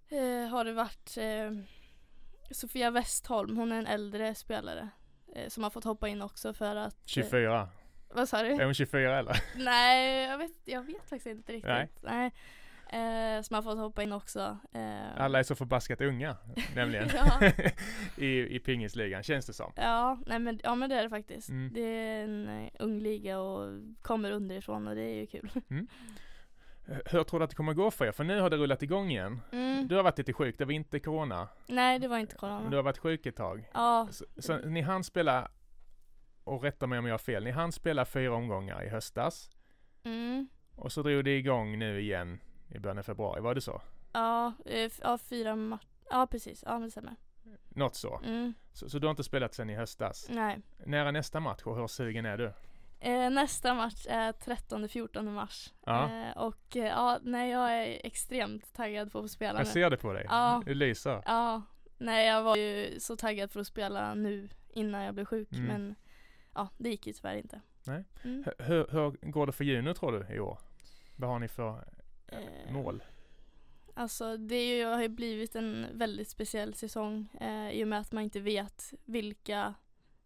eh, 0.08 0.48
har 0.50 0.64
det 0.64 0.72
varit 0.72 1.16
eh, 1.16 1.52
Sofia 2.50 2.90
Westholm, 2.90 3.56
hon 3.56 3.72
är 3.72 3.78
en 3.78 3.86
äldre 3.86 4.34
spelare 4.34 4.88
som 5.48 5.62
har 5.62 5.70
fått 5.70 5.84
hoppa 5.84 6.08
in 6.08 6.22
också 6.22 6.52
för 6.54 6.76
att 6.76 6.94
eh, 6.94 7.06
24. 7.06 7.68
Vad 8.08 8.28
sa 8.28 8.42
du? 8.42 8.48
Är 8.48 8.64
hon 8.64 8.74
24 8.74 9.18
eller? 9.18 9.42
Nej, 9.56 10.28
jag 10.28 10.38
vet, 10.38 10.52
jag 10.64 10.82
vet 10.82 11.08
faktiskt 11.08 11.26
inte 11.26 11.52
riktigt. 11.52 11.68
Nej. 11.68 11.88
Nej. 12.02 12.32
Eh, 12.90 13.42
som 13.42 13.54
har 13.54 13.62
fått 13.62 13.78
hoppa 13.78 14.02
in 14.02 14.12
också. 14.12 14.58
Eh, 14.72 15.20
Alla 15.22 15.38
är 15.38 15.42
så 15.42 15.54
förbaskat 15.54 16.00
unga, 16.00 16.36
nämligen. 16.74 17.08
I, 18.16 18.56
I 18.56 18.58
pingisligan, 18.58 19.22
känns 19.22 19.46
det 19.46 19.52
som. 19.52 19.72
Ja, 19.76 20.18
nej 20.26 20.38
men, 20.38 20.60
ja 20.62 20.74
men 20.74 20.90
det 20.90 20.96
är 20.96 21.02
det 21.02 21.10
faktiskt. 21.10 21.48
Mm. 21.48 21.72
Det 21.74 21.80
är 21.80 22.24
en 22.24 22.48
eh, 22.48 22.70
ung 22.78 22.98
liga 22.98 23.38
och 23.38 23.80
kommer 24.02 24.30
underifrån 24.30 24.88
och 24.88 24.94
det 24.94 25.02
är 25.02 25.14
ju 25.14 25.26
kul. 25.26 25.50
Hur 27.06 27.24
tror 27.24 27.40
du 27.40 27.44
att 27.44 27.50
det 27.50 27.56
kommer 27.56 27.72
gå 27.74 27.90
för 27.90 28.04
er? 28.06 28.12
För 28.12 28.24
nu 28.24 28.40
har 28.40 28.50
det 28.50 28.56
rullat 28.56 28.82
igång 28.82 29.10
igen. 29.10 29.40
Mm. 29.52 29.88
Du 29.88 29.96
har 29.96 30.02
varit 30.02 30.18
lite 30.18 30.32
sjuk, 30.32 30.58
det 30.58 30.64
var 30.64 30.72
inte 30.72 31.00
corona. 31.00 31.48
Nej, 31.66 31.98
det 31.98 32.08
var 32.08 32.18
inte 32.18 32.36
Men 32.40 32.50
du 32.50 32.58
corona. 32.58 32.76
har 32.76 32.82
varit 32.82 32.98
sjuk 32.98 33.26
ett 33.26 33.36
tag. 33.36 33.68
Ja, 33.74 34.08
Så, 34.10 34.24
så 34.38 34.58
ni 34.58 34.80
hann 34.80 35.04
spela, 35.04 35.50
och 36.44 36.62
rätta 36.62 36.86
mig 36.86 36.98
om 36.98 37.06
jag 37.06 37.12
har 37.12 37.18
fel, 37.18 37.44
ni 37.44 37.50
hann 37.50 37.72
spela 37.72 38.04
fyra 38.04 38.34
omgångar 38.34 38.82
i 38.84 38.88
höstas. 38.88 39.50
mm. 40.04 40.48
Och 40.74 40.92
så 40.92 41.02
drog 41.02 41.24
det 41.24 41.38
igång 41.38 41.78
nu 41.78 42.00
igen 42.00 42.40
i 42.68 42.78
början 42.78 42.98
av 42.98 43.02
februari, 43.02 43.40
var 43.40 43.54
det 43.54 43.60
så? 43.60 43.82
ja, 44.12 44.52
eh, 44.66 44.92
ja 45.02 45.18
fyra 45.18 45.56
matcher. 45.56 45.86
Ja, 46.10 46.26
precis. 46.26 46.62
Ja, 46.66 46.72
men 46.72 46.82
det 46.82 46.90
stämmer. 46.90 47.16
Något 47.68 47.94
så. 47.94 48.20
Mm. 48.24 48.54
så. 48.72 48.88
Så 48.88 48.98
du 48.98 49.06
har 49.06 49.10
inte 49.10 49.24
spelat 49.24 49.54
sedan 49.54 49.70
i 49.70 49.74
höstas? 49.74 50.26
Nej. 50.30 50.58
När 50.86 51.06
är 51.06 51.12
nästa 51.12 51.40
match 51.40 51.62
och 51.64 51.76
hur 51.76 51.86
sugen 51.86 52.26
är 52.26 52.38
du? 52.38 52.52
Eh, 53.00 53.30
nästa 53.30 53.74
match 53.74 54.06
är 54.08 54.32
13-14 54.32 55.22
mars. 55.22 55.72
Ja. 55.86 56.04
Eh, 56.28 56.36
och 56.36 56.76
eh, 56.76 56.84
ja, 56.86 57.18
nej 57.22 57.50
jag 57.50 57.72
är 57.72 58.06
extremt 58.06 58.72
taggad 58.74 59.12
på 59.12 59.18
att 59.18 59.30
spela 59.30 59.58
Jag 59.58 59.66
nu. 59.66 59.72
ser 59.72 59.90
det 59.90 59.96
på 59.96 60.12
dig. 60.12 60.26
Ja. 60.28 60.62
Du 60.66 60.74
lyser. 60.74 61.22
Ja, 61.26 61.62
nej 61.98 62.26
jag 62.26 62.42
var 62.42 62.56
ju 62.56 63.00
så 63.00 63.16
taggad 63.16 63.50
för 63.50 63.60
att 63.60 63.66
spela 63.66 64.14
nu 64.14 64.48
innan 64.68 65.02
jag 65.02 65.14
blev 65.14 65.24
sjuk 65.24 65.52
Mm. 65.52 65.64
men 65.66 65.94
ja, 66.54 66.68
det 66.78 66.88
gick 66.90 67.06
ju 67.06 67.12
tyvärr 67.12 67.36
inte. 67.36 67.60
Nej. 67.86 68.04
Mm. 68.24 68.44
Hur, 68.58 68.64
hur, 68.64 68.86
hur 68.90 69.30
går 69.30 69.46
det 69.46 69.52
för 69.52 69.64
Juno 69.64 69.94
tror 69.94 70.12
du 70.12 70.34
i 70.34 70.40
år? 70.40 70.58
Vad 71.16 71.30
har 71.30 71.38
ni 71.38 71.48
för 71.48 71.84
eh, 72.28 72.38
Eh, 72.38 72.72
mål? 72.72 73.02
Alltså 73.94 74.36
det 74.36 74.54
är 74.54 74.76
ju, 74.76 74.84
har 74.84 75.02
ju 75.02 75.08
blivit 75.08 75.54
en 75.56 75.86
väldigt 75.92 76.28
speciell 76.28 76.74
säsong 76.74 77.28
eh, 77.40 77.70
i 77.70 77.84
och 77.84 77.88
med 77.88 78.00
att 78.00 78.12
man 78.12 78.22
inte 78.22 78.40
vet 78.40 78.94
vilka 79.04 79.74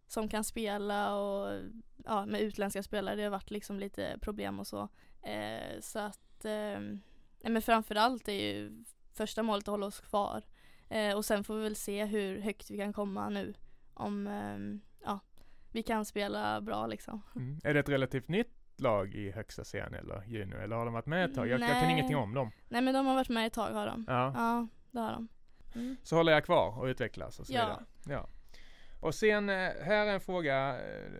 som 0.07 0.29
kan 0.29 0.43
spela 0.43 1.15
och 1.15 1.59
ja, 2.05 2.25
med 2.25 2.41
utländska 2.41 2.83
spelare. 2.83 3.15
Det 3.15 3.23
har 3.23 3.29
varit 3.29 3.51
liksom 3.51 3.79
lite 3.79 4.17
problem 4.21 4.59
och 4.59 4.67
så. 4.67 4.89
Eh, 5.21 5.79
så 5.81 5.99
att, 5.99 6.45
eh, 6.45 6.79
men 7.49 7.61
framförallt 7.61 8.27
är 8.27 8.33
ju 8.33 8.83
första 9.13 9.43
målet 9.43 9.63
att 9.67 9.71
hålla 9.71 9.85
oss 9.85 9.99
kvar. 9.99 10.43
Eh, 10.89 11.15
och 11.17 11.25
sen 11.25 11.43
får 11.43 11.55
vi 11.55 11.63
väl 11.63 11.75
se 11.75 12.05
hur 12.05 12.39
högt 12.41 12.71
vi 12.71 12.77
kan 12.77 12.93
komma 12.93 13.29
nu. 13.29 13.53
Om 13.93 14.27
eh, 14.27 14.57
ja, 15.05 15.19
vi 15.71 15.83
kan 15.83 16.05
spela 16.05 16.61
bra 16.61 16.87
liksom. 16.87 17.21
Mm. 17.35 17.59
Är 17.63 17.73
det 17.73 17.79
ett 17.79 17.89
relativt 17.89 18.27
nytt 18.27 18.59
lag 18.77 19.15
i 19.15 19.31
högsta 19.31 19.63
serien 19.63 19.93
eller 19.93 20.23
junior? 20.27 20.59
Eller 20.61 20.75
har 20.75 20.85
de 20.85 20.93
varit 20.93 21.05
med 21.05 21.25
ett 21.25 21.35
tag? 21.35 21.47
Jag, 21.47 21.59
jag 21.61 21.81
kan 21.81 21.89
ingenting 21.89 22.15
om 22.17 22.33
dem. 22.33 22.51
Nej 22.69 22.81
men 22.81 22.93
de 22.93 23.05
har 23.05 23.15
varit 23.15 23.29
med 23.29 23.47
ett 23.47 23.53
tag 23.53 23.71
har 23.73 23.87
de. 23.87 24.05
Ja. 24.07 24.33
Ja, 24.35 24.67
det 24.91 24.99
har 24.99 25.11
de. 25.11 25.27
Mm. 25.75 25.95
Så 26.03 26.15
håller 26.15 26.31
jag 26.31 26.45
kvar 26.45 26.79
och 26.79 26.85
utvecklas 26.85 27.39
och 27.39 27.47
så 27.47 27.53
Ja. 27.53 27.59
vidare. 27.65 27.85
Ja. 28.19 28.29
Och 29.03 29.15
sen, 29.15 29.49
eh, 29.49 29.55
här 29.55 30.07
är 30.07 30.13
en 30.13 30.19
fråga, 30.21 30.79
eh, 30.79 31.11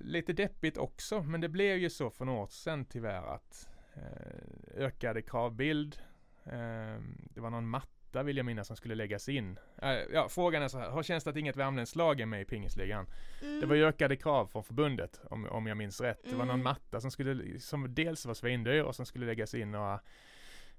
lite 0.00 0.32
deppigt 0.32 0.76
också, 0.78 1.22
men 1.22 1.40
det 1.40 1.48
blev 1.48 1.76
ju 1.78 1.90
så 1.90 2.10
för 2.10 2.24
några 2.24 2.40
år 2.40 2.46
sedan 2.46 2.84
tyvärr 2.84 3.34
att 3.34 3.68
eh, 3.94 4.84
ökade 4.84 5.22
kravbild, 5.22 5.98
eh, 6.44 7.02
det 7.34 7.40
var 7.40 7.50
någon 7.50 7.68
matta 7.68 8.22
vill 8.22 8.36
jag 8.36 8.46
minnas 8.46 8.66
som 8.66 8.76
skulle 8.76 8.94
läggas 8.94 9.28
in. 9.28 9.58
Eh, 9.82 9.90
ja, 10.12 10.28
frågan 10.28 10.62
är 10.62 10.68
så 10.68 10.78
här, 10.78 10.90
har 10.90 11.02
känns 11.02 11.24
det 11.24 11.30
att 11.30 11.36
inget 11.36 11.56
värmländskt 11.56 11.96
lag 11.96 12.20
är 12.20 12.26
med 12.26 12.40
i 12.40 12.44
pingisligan? 12.44 13.06
Mm. 13.42 13.60
Det 13.60 13.66
var 13.66 13.74
ju 13.74 13.84
ökade 13.84 14.16
krav 14.16 14.46
från 14.46 14.64
förbundet 14.64 15.20
om, 15.30 15.46
om 15.46 15.66
jag 15.66 15.76
minns 15.76 16.00
rätt. 16.00 16.20
Det 16.24 16.36
var 16.36 16.44
någon 16.44 16.50
Mm. 16.50 16.64
matta 16.64 17.00
som 17.00 17.10
skulle, 17.10 17.60
som 17.60 17.94
dels 17.94 18.26
var 18.26 18.34
svindyr 18.34 18.82
och 18.82 18.94
som 18.96 19.06
skulle 19.06 19.26
läggas 19.26 19.54
in 19.54 19.70
några 19.70 20.00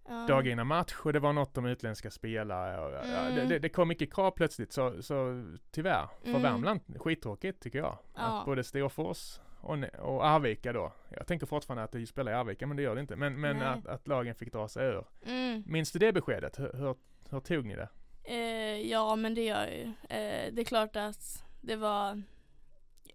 ja. 0.08 0.26
dagar 0.28 0.52
innan 0.52 0.67
match 0.67 0.96
och 1.04 1.13
det 1.13 1.20
var 1.20 1.34
något 1.34 1.58
om 1.58 1.65
utländska 1.65 2.12
spelare. 2.12 2.86
Och, 2.86 2.93
ja, 2.93 3.00
Mm. 3.20 3.36
det, 3.36 3.46
det, 3.46 3.60
det 3.60 3.70
kom 3.70 3.88
mycket 3.88 4.13
krav 4.13 4.32
plötsligt 4.32 4.72
så, 4.74 5.02
så 5.04 5.43
tyvärr 5.72 6.08
för 6.22 6.30
Mm. 6.30 6.41
Värmland, 6.41 6.82
skittråkigt 7.00 7.62
tycker 7.63 7.80
jag. 7.80 7.98
Ja. 8.15 8.22
Att 8.22 8.46
både 8.46 8.63
Storfors 8.63 9.39
och, 9.62 9.78
och 10.00 10.28
Arvika 10.28 10.74
då. 10.74 10.93
Jag 11.10 11.28
tänker 11.28 11.46
fortfarande 11.46 11.84
att 11.84 11.91
de 11.91 12.06
spelar 12.06 12.32
i 12.32 12.36
Arvika 12.36 12.67
men 12.67 12.78
det 12.78 12.84
gör 12.84 12.96
det 12.96 13.02
inte. 13.02 13.15
Men, 13.15 13.41
men 13.41 13.62
att, 13.62 13.86
att 13.88 14.08
lagen 14.08 14.36
fick 14.36 14.54
dra 14.54 14.67
sig 14.67 14.86
ur. 14.88 15.06
Mm. 15.26 15.63
Minns 15.65 15.91
du 15.91 16.00
det 16.00 16.13
beskedet? 16.13 16.60
Hur, 16.60 16.72
hur, 16.74 16.96
hur 17.30 17.39
tog 17.39 17.65
ni 17.65 17.76
det? 17.76 17.89
Eh, 18.24 18.89
ja 18.91 19.15
men 19.15 19.34
det 19.36 19.43
gör 19.43 19.62
jag 19.63 19.74
ju. 19.76 19.84
Eh, 19.84 20.54
det 20.54 20.62
är 20.62 20.65
klart 20.65 20.96
att 20.96 21.43
det 21.62 21.76
var 21.76 22.22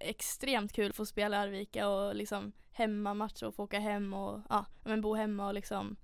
extremt 0.00 0.72
kul 0.72 0.90
att 0.90 0.96
få 0.96 1.06
spela 1.06 1.36
i 1.36 1.40
Arvika 1.40 1.88
och 1.88 2.14
liksom 2.14 2.52
hemmamatcher 2.72 3.46
och 3.46 3.54
få 3.54 3.62
åka 3.64 3.78
hem 3.78 4.14
och 4.14 4.40
ja, 4.48 4.64
men 4.84 5.00
bo 5.00 5.14
hemma 5.14 5.46
och 5.46 5.54
liksom 5.54 5.96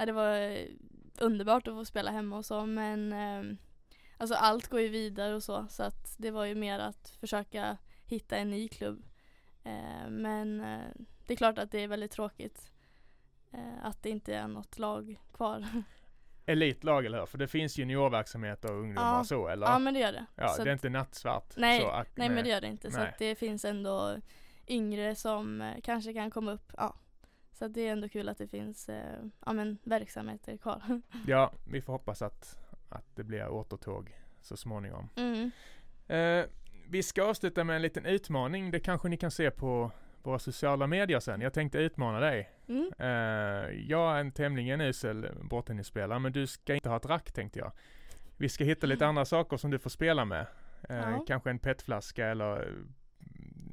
ja, 0.00 0.06
det 0.06 0.12
var 0.12 0.32
eh, 0.36 0.66
underbart 1.18 1.68
att 1.68 1.74
få 1.74 1.84
spela 1.84 2.10
hemma 2.10 2.36
och 2.36 2.44
så 2.44 2.66
men 2.66 3.12
eh, 3.12 3.56
alltså 4.18 4.34
allt 4.34 4.68
går 4.68 4.80
ju 4.80 4.88
vidare 4.88 5.34
och 5.34 5.42
så 5.42 5.66
så 5.68 5.82
att 5.82 6.14
det 6.18 6.30
var 6.30 6.44
ju 6.44 6.54
mer 6.54 6.78
att 6.78 7.16
försöka 7.20 7.76
hitta 8.06 8.36
en 8.36 8.50
ny 8.50 8.68
klubb. 8.68 9.02
Eh, 9.64 10.08
men 10.10 10.60
eh, 10.60 10.90
det 11.26 11.32
är 11.32 11.36
klart 11.36 11.58
att 11.58 11.70
det 11.70 11.78
är 11.78 11.88
väldigt 11.88 12.10
tråkigt 12.12 12.70
eh, 13.52 13.84
att 13.84 14.02
det 14.02 14.10
inte 14.10 14.34
är 14.34 14.48
något 14.48 14.78
lag 14.78 15.20
kvar. 15.32 15.66
Elitlag 16.46 17.06
eller 17.06 17.18
hur? 17.18 17.26
För 17.26 17.38
det 17.38 17.48
finns 17.48 17.78
juniorverksamhet 17.78 18.64
och 18.64 18.70
ungdomar 18.70 19.16
Ja. 19.18 19.24
så 19.24 19.48
eller? 19.48 19.66
ja 19.66 19.78
men 19.78 19.94
det 19.94 20.00
gör 20.00 20.12
det. 20.12 20.26
Ja, 20.34 20.48
Så 20.48 20.64
det 20.64 20.70
är 20.70 20.72
inte 20.72 20.88
nattsvart. 20.88 21.54
Nej, 21.56 21.80
så 21.80 21.88
att, 21.88 22.16
Nej 22.16 22.28
men 22.28 22.44
det 22.44 22.50
gör 22.50 22.60
det 22.60 22.66
inte. 22.66 22.90
Så 22.90 22.98
Nej. 22.98 23.08
att 23.08 23.18
det 23.18 23.34
finns 23.34 23.64
ändå 23.64 24.16
yngre 24.68 25.14
som 25.14 25.62
eh, 25.62 25.80
kanske 25.82 26.12
kan 26.12 26.30
komma 26.30 26.52
upp. 26.52 26.72
Ja. 26.76 26.94
Så 27.60 27.68
det 27.68 27.88
är 27.88 27.92
ändå 27.92 28.08
kul 28.08 28.28
att 28.28 28.38
det 28.38 28.46
finns 28.46 28.88
eh, 28.88 29.22
ja, 29.46 29.52
men, 29.52 29.78
verksamheter 29.82 30.56
kvar. 30.56 30.82
Ja, 31.26 31.52
vi 31.64 31.80
får 31.80 31.92
hoppas 31.92 32.22
att, 32.22 32.58
att 32.88 33.04
det 33.14 33.24
blir 33.24 33.48
återtåg 33.48 34.16
så 34.40 34.56
småningom. 34.56 35.08
Mm. 35.16 35.50
Eh, 36.08 36.46
vi 36.88 37.02
ska 37.02 37.22
avsluta 37.22 37.64
med 37.64 37.76
en 37.76 37.82
liten 37.82 38.06
utmaning. 38.06 38.70
Det 38.70 38.80
kanske 38.80 39.08
ni 39.08 39.16
kan 39.16 39.30
se 39.30 39.50
på 39.50 39.90
våra 40.22 40.38
sociala 40.38 40.86
medier 40.86 41.20
sen. 41.20 41.40
Jag 41.40 41.52
tänkte 41.52 41.78
utmana 41.78 42.20
dig. 42.20 42.50
Mm. 42.68 42.90
Eh, 42.98 43.70
jag 43.90 44.16
är 44.16 44.20
en 44.20 44.32
tämligen 44.32 44.80
usel 44.80 45.28
bordtennisspelare, 45.42 46.18
men 46.18 46.32
du 46.32 46.46
ska 46.46 46.74
inte 46.74 46.88
ha 46.88 46.96
ett 46.96 47.06
rack 47.06 47.32
tänkte 47.32 47.58
jag. 47.58 47.72
Vi 48.36 48.48
ska 48.48 48.64
hitta 48.64 48.86
lite 48.86 49.06
andra 49.10 49.24
saker 49.24 49.56
som 49.56 49.70
du 49.70 49.78
får 49.78 49.90
spela 49.90 50.24
med. 50.24 50.46
Eh, 50.88 50.96
Ja. 50.96 51.24
Kanske 51.26 51.50
en 51.50 51.58
petflaska 51.58 52.26
eller 52.26 52.74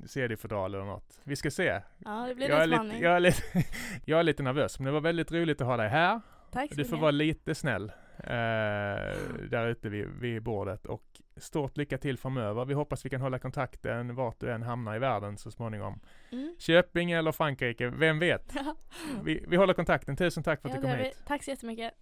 CD-fodral 0.08 0.76
eller 0.76 0.86
något. 0.86 1.22
Vi 1.24 1.36
ska 1.36 1.52
se. 1.52 1.82
Ja 1.98 2.26
det 2.28 2.36
blir 2.36 2.50
Jag 2.50 2.64
är, 2.64 2.68
lite, 2.68 2.98
jag, 2.98 3.16
är 3.16 3.20
lite, 3.20 3.42
jag 4.06 4.20
är 4.20 4.24
lite 4.24 4.44
nervös, 4.44 4.80
men 4.80 4.86
det 4.86 4.92
var 4.92 5.02
väldigt 5.02 5.32
roligt 5.32 5.62
att 5.62 5.68
ha 5.68 5.78
dig 5.78 5.90
här. 5.90 6.22
Tack 6.52 6.70
så 6.70 6.76
Du 6.76 6.86
får 6.86 6.98
vara 6.98 7.12
lite 7.12 7.56
snäll 7.56 7.92
eh, 8.18 8.28
där 9.50 9.68
ute 9.68 9.90
vid, 9.90 10.08
vid 10.08 10.44
bordet 10.44 10.86
och 10.86 11.04
stort 11.38 11.78
lycka 11.78 11.98
till 11.98 12.18
framöver. 12.18 12.66
Vi 12.66 12.74
hoppas 12.74 13.06
vi 13.06 13.10
kan 13.10 13.22
hålla 13.22 13.40
kontakten 13.40 14.16
vart 14.16 14.40
du 14.40 14.52
än 14.52 14.64
hamnar 14.64 14.96
i 14.96 15.00
världen 15.00 15.38
så 15.38 15.52
småningom. 15.52 16.00
Mm. 16.32 16.56
Köping 16.60 17.12
eller 17.12 17.32
Frankrike, 17.32 17.88
vem 17.90 18.20
vet? 18.20 18.54
Vi, 19.24 19.46
vi 19.48 19.56
håller 19.56 19.74
kontakten. 19.74 20.16
Tusen 20.16 20.44
tack 20.44 20.62
för 20.62 20.70
att 20.70 20.76
Ja, 20.76 20.82
du 20.82 20.88
kom 20.88 20.98
hit. 20.98 21.24
Tack 21.28 21.44
så 21.44 21.52
jättemycket. 21.52 21.94